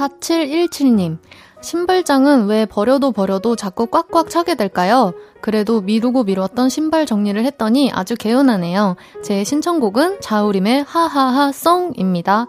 4717님, 0.00 1.18
신발장은 1.60 2.46
왜 2.46 2.64
버려도 2.64 3.12
버려도 3.12 3.54
자꾸 3.54 3.86
꽉꽉 3.86 4.30
차게 4.30 4.54
될까요? 4.54 5.12
그래도 5.42 5.82
미루고 5.82 6.24
미뤘던 6.24 6.70
신발 6.70 7.04
정리를 7.04 7.42
했더니 7.44 7.90
아주 7.92 8.14
개운하네요. 8.16 8.96
제 9.22 9.44
신청곡은 9.44 10.20
자우림의 10.20 10.84
하하하 10.86 11.52
송입니다. 11.52 12.46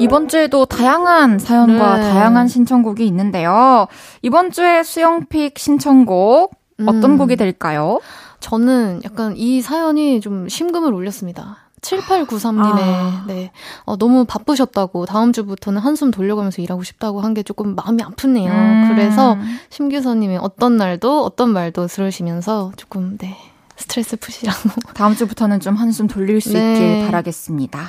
이번 0.00 0.26
주에도 0.26 0.64
다양한 0.64 1.38
사연과 1.38 1.96
네. 1.98 2.02
다양한 2.02 2.48
신청곡이 2.48 3.06
있는데요. 3.06 3.86
이번 4.22 4.50
주에 4.50 4.82
수영픽 4.82 5.56
신청곡 5.60 6.56
어떤 6.86 7.04
음. 7.12 7.18
곡이 7.18 7.36
될까요? 7.36 8.00
저는 8.42 9.00
약간 9.04 9.34
이 9.36 9.62
사연이 9.62 10.20
좀 10.20 10.48
심금을 10.48 10.92
울렸습니다. 10.92 11.58
7893님의, 11.80 12.78
아. 12.78 13.24
네. 13.26 13.50
어, 13.84 13.96
너무 13.96 14.24
바쁘셨다고, 14.24 15.06
다음 15.06 15.32
주부터는 15.32 15.80
한숨 15.80 16.10
돌려가면서 16.12 16.62
일하고 16.62 16.82
싶다고 16.84 17.20
한 17.22 17.34
게 17.34 17.42
조금 17.42 17.74
마음이 17.74 18.02
아프네요. 18.02 18.52
음. 18.52 18.88
그래서 18.88 19.36
심규서님의 19.70 20.38
어떤 20.38 20.76
날도, 20.76 21.24
어떤 21.24 21.50
말도 21.52 21.86
들으시면서 21.88 22.72
조금, 22.76 23.16
네. 23.18 23.36
스트레스 23.76 24.16
푸시라고. 24.16 24.70
다음 24.94 25.14
주부터는 25.16 25.58
좀 25.60 25.74
한숨 25.74 26.06
돌릴 26.06 26.40
수 26.40 26.52
네. 26.52 26.74
있길 26.74 27.06
바라겠습니다. 27.06 27.80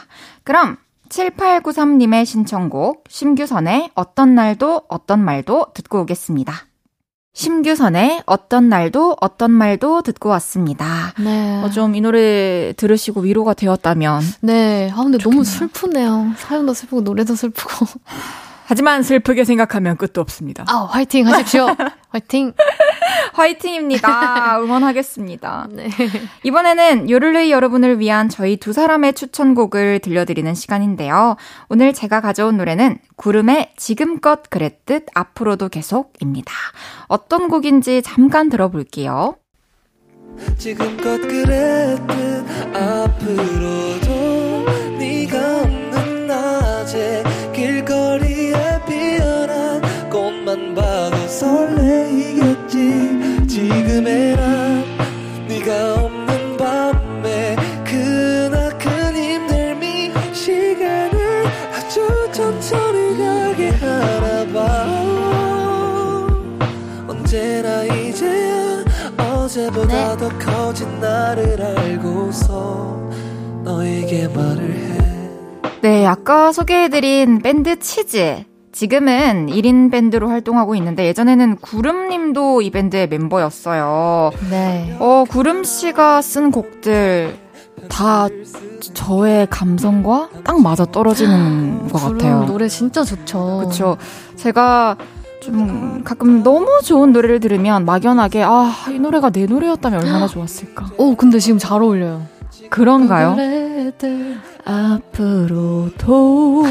그럼 0.43 0.77
7893님의 1.09 2.25
신청곡 2.25 3.03
심규선의 3.09 3.91
어떤 3.93 4.33
날도 4.33 4.83
어떤 4.87 5.23
말도 5.23 5.67
듣고 5.75 6.01
오겠습니다. 6.01 6.53
심규선의 7.33 8.21
어떤 8.27 8.69
날도 8.69 9.17
어떤 9.19 9.51
말도 9.51 10.03
듣고 10.03 10.29
왔습니다. 10.29 11.13
네. 11.19 11.61
어, 11.63 11.69
좀 11.71 11.95
이 11.95 12.01
노래 12.01 12.73
들으시고 12.77 13.21
위로가 13.21 13.53
되었다면 13.55 14.21
네. 14.41 14.91
아, 14.93 15.03
근데 15.03 15.17
너무 15.17 15.43
좋겠네요. 15.43 15.43
슬프네요. 15.43 16.31
사연도 16.37 16.73
슬프고, 16.73 17.01
노래도 17.01 17.35
슬프고. 17.35 17.85
하지만 18.65 19.03
슬프게 19.03 19.43
생각하면 19.45 19.97
끝도 19.97 20.21
없습니다. 20.21 20.65
아, 20.67 20.87
화이팅 20.91 21.27
하십시오. 21.27 21.67
화이팅. 22.09 22.53
화이팅입니다. 23.33 24.59
응원하겠습니다. 24.61 25.67
네. 25.71 25.89
이번에는 26.43 27.09
요를레이 27.09 27.51
여러분을 27.51 27.99
위한 27.99 28.29
저희 28.29 28.57
두 28.57 28.73
사람의 28.73 29.13
추천곡을 29.13 29.99
들려드리는 29.99 30.53
시간인데요. 30.53 31.35
오늘 31.69 31.93
제가 31.93 32.21
가져온 32.21 32.57
노래는 32.57 32.99
구름의 33.15 33.73
지금껏 33.77 34.49
그랬듯 34.49 35.07
앞으로도 35.13 35.69
계속입니다. 35.69 36.53
어떤 37.07 37.47
곡인지 37.47 38.01
잠깐 38.03 38.49
들어볼게요. 38.49 39.35
지금껏 40.57 41.19
그랬듯 41.21 42.45
앞으로도 42.75 44.65
네가 44.97 45.61
없는 45.61 46.27
낮에 46.27 47.22
설레이겠지. 51.43 52.77
지금의 53.47 54.35
난 54.37 54.83
네가 55.47 55.95
없는 55.95 56.57
밤에 56.57 57.55
크나큰 57.83 59.15
힘들미 59.15 60.11
시간을 60.33 61.45
아주 61.73 62.29
천천히 62.31 63.17
가게 63.17 63.69
하나 63.71 64.45
봐. 64.53 64.59
언제나 67.09 67.83
이제야 67.83 68.85
어제보다 69.17 70.15
더 70.15 70.29
커진 70.39 70.99
나를 71.01 71.61
알고서 71.61 73.09
너에게 73.65 74.29
말을 74.29 74.73
해. 74.73 74.93
네, 75.81 76.05
아까 76.05 76.53
소개해드린 76.53 77.39
밴드 77.39 77.77
치즈. 77.77 78.45
지금은 78.73 79.47
1인 79.47 79.91
밴드로 79.91 80.29
활동하고 80.29 80.75
있는데 80.75 81.05
예전에는 81.05 81.57
구름님도 81.57 82.63
이 82.63 82.71
밴드의 82.71 83.07
멤버였어요. 83.07 84.31
네. 84.49 84.97
어, 84.99 85.23
구름 85.29 85.63
씨가 85.63 86.21
쓴 86.23 86.49
곡들 86.51 87.37
다 87.87 88.27
저의 88.93 89.47
감성과 89.49 90.29
딱 90.43 90.59
맞아 90.61 90.85
떨어지는 90.85 91.87
것 91.89 91.99
구름 92.01 92.17
같아요. 92.17 92.45
노래 92.45 92.67
진짜 92.67 93.03
좋죠. 93.03 93.57
그렇죠. 93.59 93.97
제가 94.35 94.97
좀 95.39 96.03
가끔 96.03 96.41
너무 96.41 96.79
좋은 96.83 97.11
노래를 97.11 97.39
들으면 97.41 97.85
막연하게 97.85 98.43
아, 98.43 98.73
이 98.89 98.97
노래가 98.97 99.29
내 99.29 99.45
노래였다면 99.45 100.01
얼마나 100.03 100.27
좋았을까. 100.27 100.87
오, 100.97 101.15
근데 101.15 101.37
지금 101.37 101.59
잘 101.59 101.81
어울려요. 101.81 102.25
그런가요? 102.73 103.35
앞으로도 104.65 106.63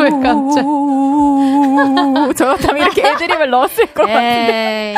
왜 0.00 0.10
갑자기? 0.10 0.66
저 2.36 2.46
같으면 2.46 2.76
이렇게 2.78 3.06
애드립을 3.08 3.50
넣었을 3.50 3.86
것 3.86 4.02
같은데. 4.06 4.94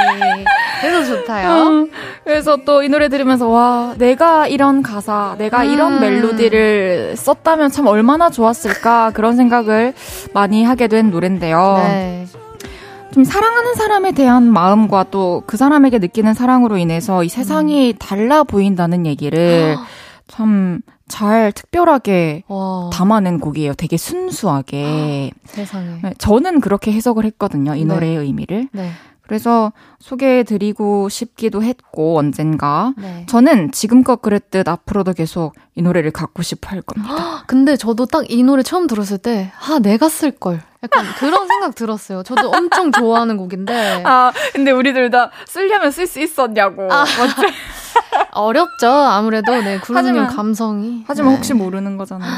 그래서 0.81 1.05
좋다요. 1.17 1.51
음, 1.69 1.91
그래서 2.25 2.57
또 2.65 2.83
이 2.83 2.89
노래 2.89 3.09
들으면서 3.09 3.49
와 3.49 3.95
내가 3.99 4.47
이런 4.47 4.83
가사, 4.83 5.35
내가 5.37 5.65
이런 5.65 5.95
음. 5.95 6.01
멜로디를 6.01 7.17
썼다면 7.17 7.71
참 7.71 7.87
얼마나 7.87 8.31
좋았을까 8.31 9.11
그런 9.13 9.37
생각을 9.37 9.93
많이 10.33 10.65
하게 10.65 10.89
된 10.89 11.11
노래인데요. 11.11 11.75
네. 11.87 12.27
좀 13.13 13.25
사랑하는 13.25 13.75
사람에 13.75 14.13
대한 14.13 14.45
마음과 14.51 15.07
또 15.11 15.43
그 15.47 15.57
사람에게 15.59 15.99
느끼는 15.99 16.33
사랑으로 16.33 16.79
인해서 16.79 17.25
이 17.25 17.29
세상이 17.29 17.95
달라 17.99 18.45
보인다는 18.45 19.05
얘기를 19.05 19.77
참 20.31 20.83
잘 21.11 21.51
특별하게 21.51 22.45
와. 22.47 22.89
담아낸 22.93 23.41
곡이에요. 23.41 23.75
되게 23.75 23.97
순수하게. 23.97 25.33
세상에. 25.45 25.99
네, 26.05 26.15
저는 26.19 26.61
그렇게 26.61 26.93
해석을 26.93 27.25
했거든요. 27.25 27.75
이 27.75 27.85
네. 27.85 27.93
노래의 27.93 28.17
의미를. 28.19 28.69
네. 28.71 28.93
그래서 29.23 29.73
소개해드리고 29.99 31.09
싶기도 31.09 31.63
했고, 31.65 32.17
언젠가. 32.19 32.95
네. 32.97 33.27
저는 33.29 33.73
지금껏 33.73 34.23
그랬듯 34.23 34.69
앞으로도 34.69 35.13
계속 35.15 35.55
이 35.75 35.83
노래를 35.83 36.13
갖고 36.13 36.43
싶어 36.43 36.71
할 36.71 36.81
겁니다. 36.83 37.43
근데 37.49 37.77
저도 37.77 38.07
딱 38.07 38.25
이 38.29 38.43
노래 38.45 38.63
처음 38.63 38.87
들었을 38.87 39.19
때, 39.19 39.51
아, 39.69 39.81
내가 39.81 40.09
쓸 40.09 40.31
걸. 40.31 40.61
약간 40.83 41.05
그런 41.19 41.47
생각 41.49 41.75
들었어요. 41.75 42.23
저도 42.23 42.51
엄청 42.51 42.91
좋아하는 42.93 43.37
곡인데. 43.37 44.03
아, 44.05 44.33
근데 44.53 44.71
우리 44.71 44.93
둘 44.95 45.11
다 45.11 45.31
쓰려면 45.47 45.91
쓸 45.91 46.07
수 46.07 46.21
있었냐고. 46.21 46.89
아. 46.93 47.05
어렵죠. 48.33 48.89
아무래도, 48.89 49.53
네, 49.63 49.79
구름님 49.81 50.15
하지만- 50.15 50.37
감성이. 50.37 51.05
하지만 51.07 51.31
네. 51.31 51.37
혹시 51.37 51.55
모르는 51.55 51.97
거잖아요. 51.97 52.31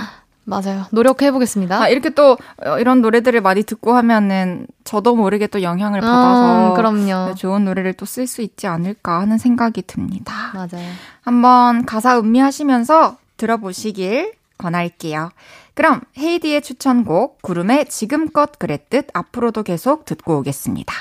맞아요. 0.44 0.86
노력해 0.90 1.30
보겠습니다. 1.30 1.82
아, 1.82 1.88
이렇게 1.88 2.10
또 2.10 2.36
어, 2.66 2.78
이런 2.80 3.00
노래들을 3.00 3.40
많이 3.42 3.62
듣고 3.62 3.94
하면은 3.94 4.66
저도 4.82 5.14
모르게 5.14 5.46
또 5.46 5.62
영향을 5.62 6.00
받아서 6.00 6.70
음, 6.70 6.74
그럼요. 6.74 7.28
네, 7.28 7.34
좋은 7.36 7.64
노래를 7.64 7.92
또 7.94 8.06
쓸 8.06 8.26
수 8.26 8.42
있지 8.42 8.66
않을까 8.66 9.20
하는 9.20 9.38
생각이 9.38 9.82
듭니다. 9.86 10.50
맞아요. 10.52 10.84
한번 11.20 11.86
가사 11.86 12.18
음미하시면서 12.18 13.18
들어보시길 13.36 14.32
권할게요. 14.58 15.30
그럼 15.74 16.00
헤이디의 16.18 16.62
추천곡 16.62 17.40
구름의 17.42 17.86
지금껏 17.88 18.58
그랬듯 18.58 19.08
앞으로도 19.14 19.62
계속 19.62 20.04
듣고 20.04 20.38
오겠습니다. 20.38 20.92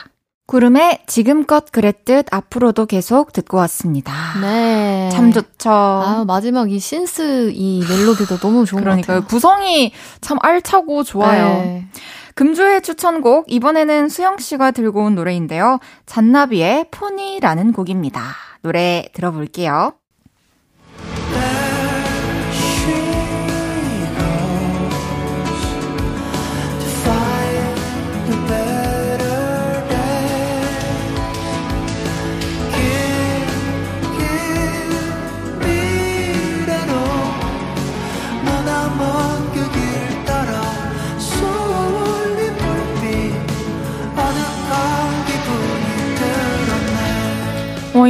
구름의 0.52 1.04
지금껏 1.08 1.72
그랬듯 1.72 2.26
앞으로도 2.30 2.86
계속 2.86 3.32
듣고 3.32 3.56
왔습니다. 3.56 4.12
네. 4.42 5.08
참 5.14 5.32
좋죠. 5.32 5.70
아, 5.70 6.26
마지막 6.28 6.70
이 6.70 6.78
신스 6.78 7.52
이 7.54 7.82
멜로디도 7.88 8.40
너무 8.40 8.66
좋은 8.66 8.82
것 8.82 8.84
그러니까요. 8.84 9.22
같아요. 9.22 9.28
구성이 9.30 9.94
참 10.20 10.38
알차고 10.42 11.04
좋아요. 11.04 11.46
네. 11.46 11.88
금주의 12.36 12.82
추천곡 12.82 13.46
이번에는 13.48 14.10
수영 14.10 14.40
씨가 14.40 14.72
들고 14.72 15.06
온 15.06 15.16
노래인데요. 15.16 15.80
잔나비의 16.06 16.88
포니라는 16.92 17.72
곡입니다. 17.72 18.22
노래 18.62 19.06
들어볼게요. 19.14 19.94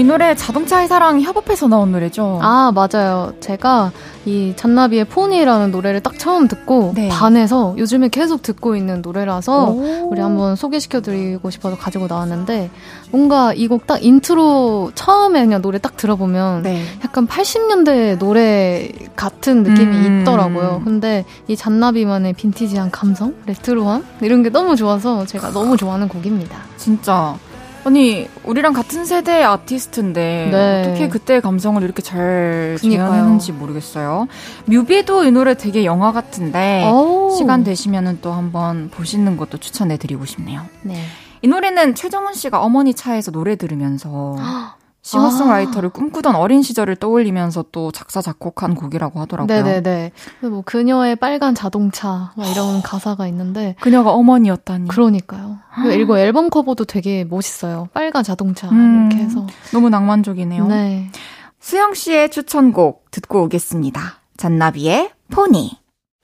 이 0.02 0.04
노래 0.04 0.34
자동차의 0.34 0.88
사랑 0.88 1.22
협업해서 1.22 1.68
나온 1.68 1.92
노래죠. 1.92 2.40
아, 2.42 2.72
맞아요. 2.74 3.34
제가 3.40 3.92
이 4.26 4.52
잔나비의 4.56 5.06
포니라는 5.06 5.70
노래를 5.70 6.00
딱 6.02 6.18
처음 6.18 6.48
듣고 6.48 6.94
네. 6.96 7.08
반해서 7.10 7.76
요즘에 7.78 8.08
계속 8.10 8.42
듣고 8.42 8.76
있는 8.76 9.04
노래라서 9.04 9.70
오. 9.70 10.10
우리 10.10 10.20
한번 10.20 10.56
소개시켜드리고 10.56 11.52
싶어서 11.52 11.78
가지고 11.78 12.08
나왔는데 12.08 12.72
뭔가 13.12 13.54
이 13.54 13.68
곡 13.68 13.86
딱 13.86 14.04
인트로 14.04 14.92
처음에 14.96 15.42
그냥 15.46 15.62
노래 15.62 15.78
딱 15.78 15.98
들어보면 15.98 16.64
네. 16.64 16.84
약간 17.06 17.28
80년대 17.28 18.18
노래 18.18 18.90
같은 19.16 19.62
느낌이 19.62 19.96
음. 20.08 20.22
있더라고요. 20.22 20.82
근데 20.84 21.26
이 21.48 21.56
잔나비만의 21.56 22.34
빈티지한 22.34 22.90
감성, 22.90 23.36
레트로함 23.46 24.04
이런 24.22 24.42
게 24.42 24.50
너무 24.50 24.76
좋아서 24.76 25.28
제가 25.28 25.52
너무 25.52 25.78
좋아하는 25.78 26.08
곡입니다. 26.08 26.58
진짜. 26.78 27.36
아니, 27.84 28.28
우리랑 28.44 28.74
같은 28.74 29.06
세대의 29.06 29.44
아티스트인데 29.44 30.50
네. 30.52 30.82
어떻게 30.82 31.08
그때의 31.10 31.42
감성을 31.42 31.82
이렇게 31.82 32.02
잘. 32.02 32.78
재현했는지 32.82 33.52
모르겠어요. 33.54 34.28
뮤비도 34.66 35.24
이 35.26 35.32
노래 35.32 35.56
되게 35.56 35.84
영화 35.86 36.12
같은데 36.12 36.90
오. 36.92 37.36
시간 37.38 37.64
되시면은 37.64 38.20
또 38.22 38.32
한번 38.32 38.90
보시는 38.90 39.38
것도 39.38 39.58
추천해 39.58 39.98
드리고 39.98 40.26
싶네요. 40.26 40.62
네. 40.84 40.96
이 41.42 41.48
노래는 41.48 41.96
최정훈 41.96 42.34
씨가 42.34 42.62
어머니 42.62 42.94
차에서 42.94 43.32
노래 43.32 43.56
들으면서 43.56 44.36
싱어송라이터를 45.04 45.90
꿈꾸던 45.90 46.36
어린 46.36 46.62
시절을 46.62 46.96
떠올리면서 46.98 47.66
또 47.72 47.92
작사 47.92 48.22
작곡한 48.22 48.76
곡이라고 48.76 49.20
하더라고요. 49.22 49.64
네네네. 49.64 50.12
뭐 50.44 50.62
그녀의 50.64 51.16
빨간 51.16 51.56
자동차 51.56 52.32
막 52.36 52.48
이런 52.52 52.82
가사가 52.82 53.28
있는데 53.28 53.76
그녀가 53.82 54.12
어머니였다니. 54.12 54.88
그러니까요. 54.88 55.58
그리고 55.84 56.20
앨범 56.20 56.50
커버도 56.50 56.86
되게 56.86 57.24
멋있어요. 57.24 57.90
빨간 57.94 58.24
자동차 58.24 58.70
음. 58.70 59.10
이렇게 59.12 59.24
해서. 59.26 59.48
너무 59.74 59.90
낭만적이네요. 59.90 60.68
네. 60.68 61.10
수영 61.60 61.94
씨의 61.94 62.30
추천곡 62.30 63.10
듣고 63.12 63.44
오겠습니다. 63.44 64.02
잔나비의 64.38 65.12
포니. 65.32 65.80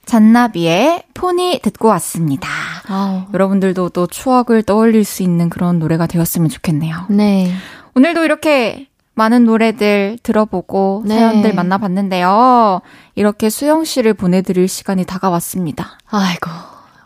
잔나비의 0.06 1.04
포니 1.14 1.60
듣고 1.62 1.90
왔습니다. 1.90 2.48
아우. 2.88 3.24
여러분들도 3.34 3.90
또 3.90 4.08
추억을 4.08 4.64
떠올릴 4.64 5.04
수 5.04 5.22
있는 5.22 5.50
그런 5.50 5.80
노래가 5.80 6.08
되었으면 6.08 6.50
좋겠네요. 6.50 7.08
네. 7.10 7.52
오늘도 7.98 8.24
이렇게 8.26 8.88
많은 9.16 9.46
노래들 9.46 10.20
들어보고 10.22 11.04
네. 11.08 11.16
사연들 11.16 11.56
만나봤는데요. 11.56 12.82
이렇게 13.16 13.50
수영 13.50 13.86
씨를 13.86 14.14
보내드릴 14.14 14.68
시간이 14.68 15.04
다가왔습니다. 15.04 15.98
아이고. 16.08 16.52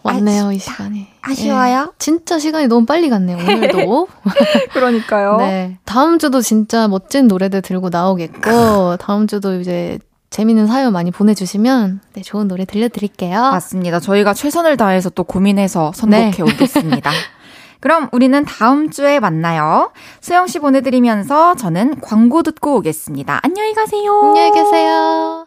왔네요, 0.04 0.48
아쉽다. 0.48 0.52
이 0.52 0.60
시간이. 0.60 1.08
아쉬워요? 1.22 1.88
예, 1.94 1.96
진짜 1.98 2.40
시간이 2.40 2.68
너무 2.68 2.86
빨리 2.86 3.10
갔네요, 3.10 3.38
오늘도. 3.38 4.08
그러니까요. 4.74 5.38
네. 5.38 5.78
다음 5.86 6.20
주도 6.20 6.42
진짜 6.42 6.90
멋진 6.90 7.28
노래들 7.28 7.62
들고 7.62 7.88
나오겠고, 7.88 8.98
다음 8.98 9.28
주도 9.28 9.62
이제 9.62 9.98
재밌는 10.30 10.68
사연 10.68 10.92
많이 10.92 11.12
보내주시면, 11.12 12.02
네, 12.14 12.22
좋은 12.22 12.50
노래 12.50 12.66
들려드릴게요. 12.66 13.40
맞습니다. 13.40 14.02
저희가 14.02 14.34
최선을 14.34 14.76
다해서 14.76 15.10
또 15.10 15.24
고민해서 15.24 15.94
선곡해 15.96 16.32
네. 16.32 16.42
오겠습니다. 16.42 17.12
그럼 17.82 18.08
우리는 18.12 18.46
다음 18.46 18.92
주에 18.92 19.20
만나요. 19.20 19.92
수영 20.22 20.48
씨 20.48 20.60
보내드리면서 20.60 21.56
저는 21.56 22.00
광고 22.00 22.44
듣고 22.44 22.78
오겠습니다. 22.78 23.40
안녕히 23.44 23.74
가세요. 23.74 24.22
안녕히 24.24 24.52
계세요. 24.52 25.46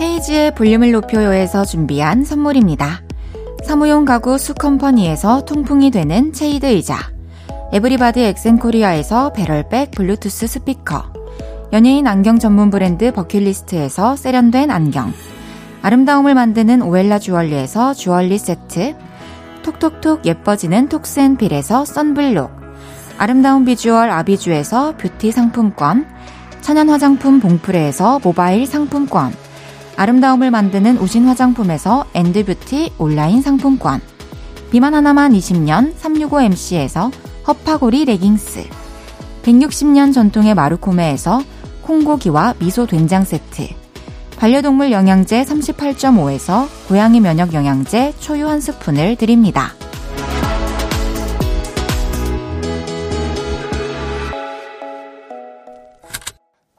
헤이즈의 0.00 0.54
볼륨을 0.54 0.92
높여요에서 0.92 1.66
준비한 1.66 2.24
선물입니다. 2.24 3.02
사무용 3.64 4.06
가구 4.06 4.38
수컴퍼니에서 4.38 5.44
통풍이 5.44 5.90
되는 5.90 6.32
체이드 6.32 6.66
의자 6.66 6.96
에브리바디 7.72 8.22
엑센코리아에서 8.22 9.32
배럴백 9.32 9.92
블루투스 9.92 10.46
스피커 10.46 11.11
연예인 11.72 12.06
안경 12.06 12.38
전문 12.38 12.68
브랜드 12.68 13.12
버킷리스트에서 13.12 14.14
세련된 14.14 14.70
안경. 14.70 15.10
아름다움을 15.80 16.34
만드는 16.34 16.82
오엘라 16.82 17.18
주얼리에서 17.18 17.94
주얼리 17.94 18.36
세트. 18.36 18.94
톡톡톡 19.62 20.26
예뻐지는 20.26 20.90
톡스앤필에서 20.90 21.86
썬블록. 21.86 22.50
아름다운 23.16 23.64
비주얼 23.64 24.10
아비주에서 24.10 24.98
뷰티 24.98 25.32
상품권. 25.32 26.06
천연 26.60 26.90
화장품 26.90 27.40
봉프레에서 27.40 28.20
모바일 28.22 28.66
상품권. 28.66 29.32
아름다움을 29.96 30.50
만드는 30.50 30.98
우신 30.98 31.24
화장품에서 31.24 32.04
엔드뷰티 32.12 32.92
온라인 32.98 33.40
상품권. 33.40 34.02
비만 34.70 34.94
하나만 34.94 35.32
20년 35.32 35.94
365MC에서 35.94 37.10
허파고리 37.48 38.04
레깅스. 38.04 38.68
160년 39.42 40.12
전통의 40.12 40.54
마루코메에서 40.54 41.42
콩고기와 41.82 42.54
미소 42.58 42.86
된장 42.86 43.24
세트. 43.24 43.68
반려동물 44.38 44.90
영양제 44.90 45.44
38.5에서 45.44 46.66
고양이 46.88 47.20
면역 47.20 47.54
영양제 47.54 48.14
초유 48.18 48.48
한 48.48 48.60
스푼을 48.60 49.16
드립니다. 49.16 49.72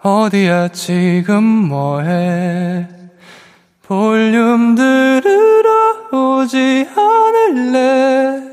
어디야 0.01 0.67
지금 0.69 1.43
뭐해? 1.43 2.85
볼륨 3.83 4.75
들으러 4.75 6.09
오지 6.11 6.87
않을래 6.95 8.52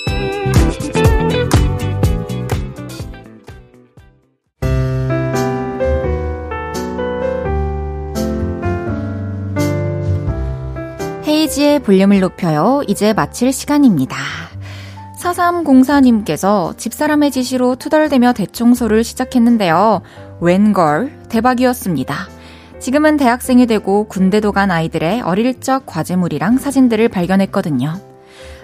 헤이지의 11.31 11.79
볼륨을 11.79 12.19
높여요. 12.19 12.81
이제 12.89 13.13
마칠 13.13 13.53
시간입니다. 13.53 14.17
4304님께서 15.17 16.77
집사람의 16.77 17.31
지시로 17.31 17.75
투덜대며 17.75 18.33
대청소를 18.33 19.05
시작했는데요. 19.05 20.01
웬걸 20.41 21.19
대박이었습니다. 21.29 22.15
지금은 22.81 23.15
대학생이 23.15 23.65
되고 23.65 24.09
군대도 24.09 24.51
간 24.51 24.71
아이들의 24.71 25.21
어릴 25.21 25.61
적 25.61 25.85
과제물이랑 25.85 26.57
사진들을 26.57 27.07
발견했거든요. 27.07 27.93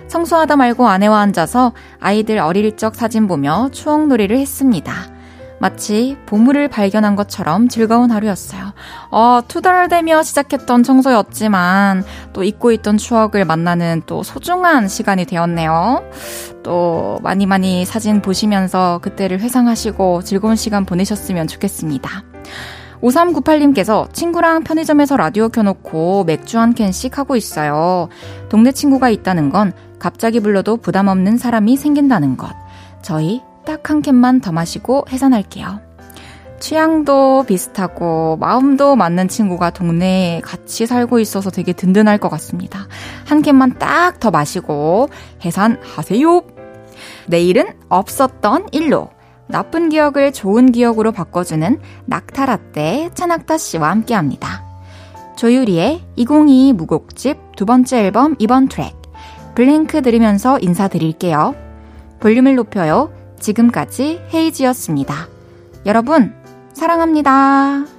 청소하다 0.09 0.57
말고 0.57 0.89
아내와 0.89 1.21
앉아서 1.21 1.71
아이들 2.01 2.37
어릴 2.37 2.75
적 2.75 2.95
사진 2.95 3.29
보며 3.29 3.69
추억놀이를 3.71 4.37
했습니다. 4.39 5.16
마치 5.59 6.17
보물을 6.25 6.67
발견한 6.67 7.15
것처럼 7.15 7.67
즐거운 7.67 8.11
하루였어요. 8.11 8.73
어, 9.11 9.39
투덜대며 9.47 10.23
시작했던 10.23 10.83
청소였지만 10.83 12.03
또 12.33 12.43
잊고 12.43 12.71
있던 12.71 12.97
추억을 12.97 13.45
만나는 13.45 14.03
또 14.05 14.23
소중한 14.23 14.87
시간이 14.87 15.25
되었네요. 15.25 16.03
또 16.63 17.17
많이 17.23 17.45
많이 17.45 17.85
사진 17.85 18.21
보시면서 18.21 18.99
그때를 19.01 19.39
회상하시고 19.39 20.23
즐거운 20.23 20.55
시간 20.55 20.85
보내셨으면 20.85 21.47
좋겠습니다. 21.47 22.23
5398님께서 23.01 24.11
친구랑 24.11 24.63
편의점에서 24.63 25.17
라디오 25.17 25.49
켜놓고 25.49 26.23
맥주 26.25 26.59
한 26.59 26.73
캔씩 26.73 27.17
하고 27.17 27.35
있어요. 27.35 28.09
동네 28.49 28.71
친구가 28.71 29.09
있다는 29.09 29.51
건 29.51 29.71
갑자기 29.99 30.39
불러도 30.39 30.77
부담 30.77 31.07
없는 31.07 31.37
사람이 31.37 31.77
생긴다는 31.77 32.37
것. 32.37 32.49
저희 33.01 33.41
딱 33.67 33.89
한 33.89 34.01
캔만 34.01 34.39
더 34.39 34.53
마시고 34.53 35.05
해산할게요. 35.09 35.81
취향도 36.61 37.43
비슷하고 37.47 38.37
마음도 38.37 38.95
맞는 38.95 39.27
친구가 39.27 39.71
동네에 39.71 40.41
같이 40.41 40.85
살고 40.87 41.19
있어서 41.19 41.51
되게 41.51 41.73
든든할 41.73 42.17
것 42.17 42.29
같습니다. 42.29 42.87
한 43.25 43.41
캔만 43.41 43.77
딱 43.77 44.19
더 44.21 44.31
마시고 44.31 45.09
해산하세요. 45.43 46.43
내일은 47.27 47.67
없었던 47.89 48.69
일로 48.71 49.09
나쁜 49.47 49.89
기억을 49.89 50.31
좋은 50.31 50.71
기억으로 50.71 51.11
바꿔주는 51.11 51.79
낙타라떼 52.05 53.11
차낙타 53.13 53.57
씨와 53.57 53.91
함께합니다. 53.91 54.63
조유리의 55.35 56.03
2022 56.15 56.73
무곡집 56.73 57.55
두 57.57 57.65
번째 57.65 57.99
앨범 57.99 58.35
이번 58.39 58.69
트랙 58.69 58.95
블랭크 59.55 60.01
들으면서 60.01 60.57
인사드릴게요. 60.59 61.53
볼륨을 62.19 62.55
높여요. 62.55 63.16
지금까지 63.39 64.21
헤이지였습니다. 64.33 65.27
여러분 65.85 66.33
사랑합니다. 66.73 67.96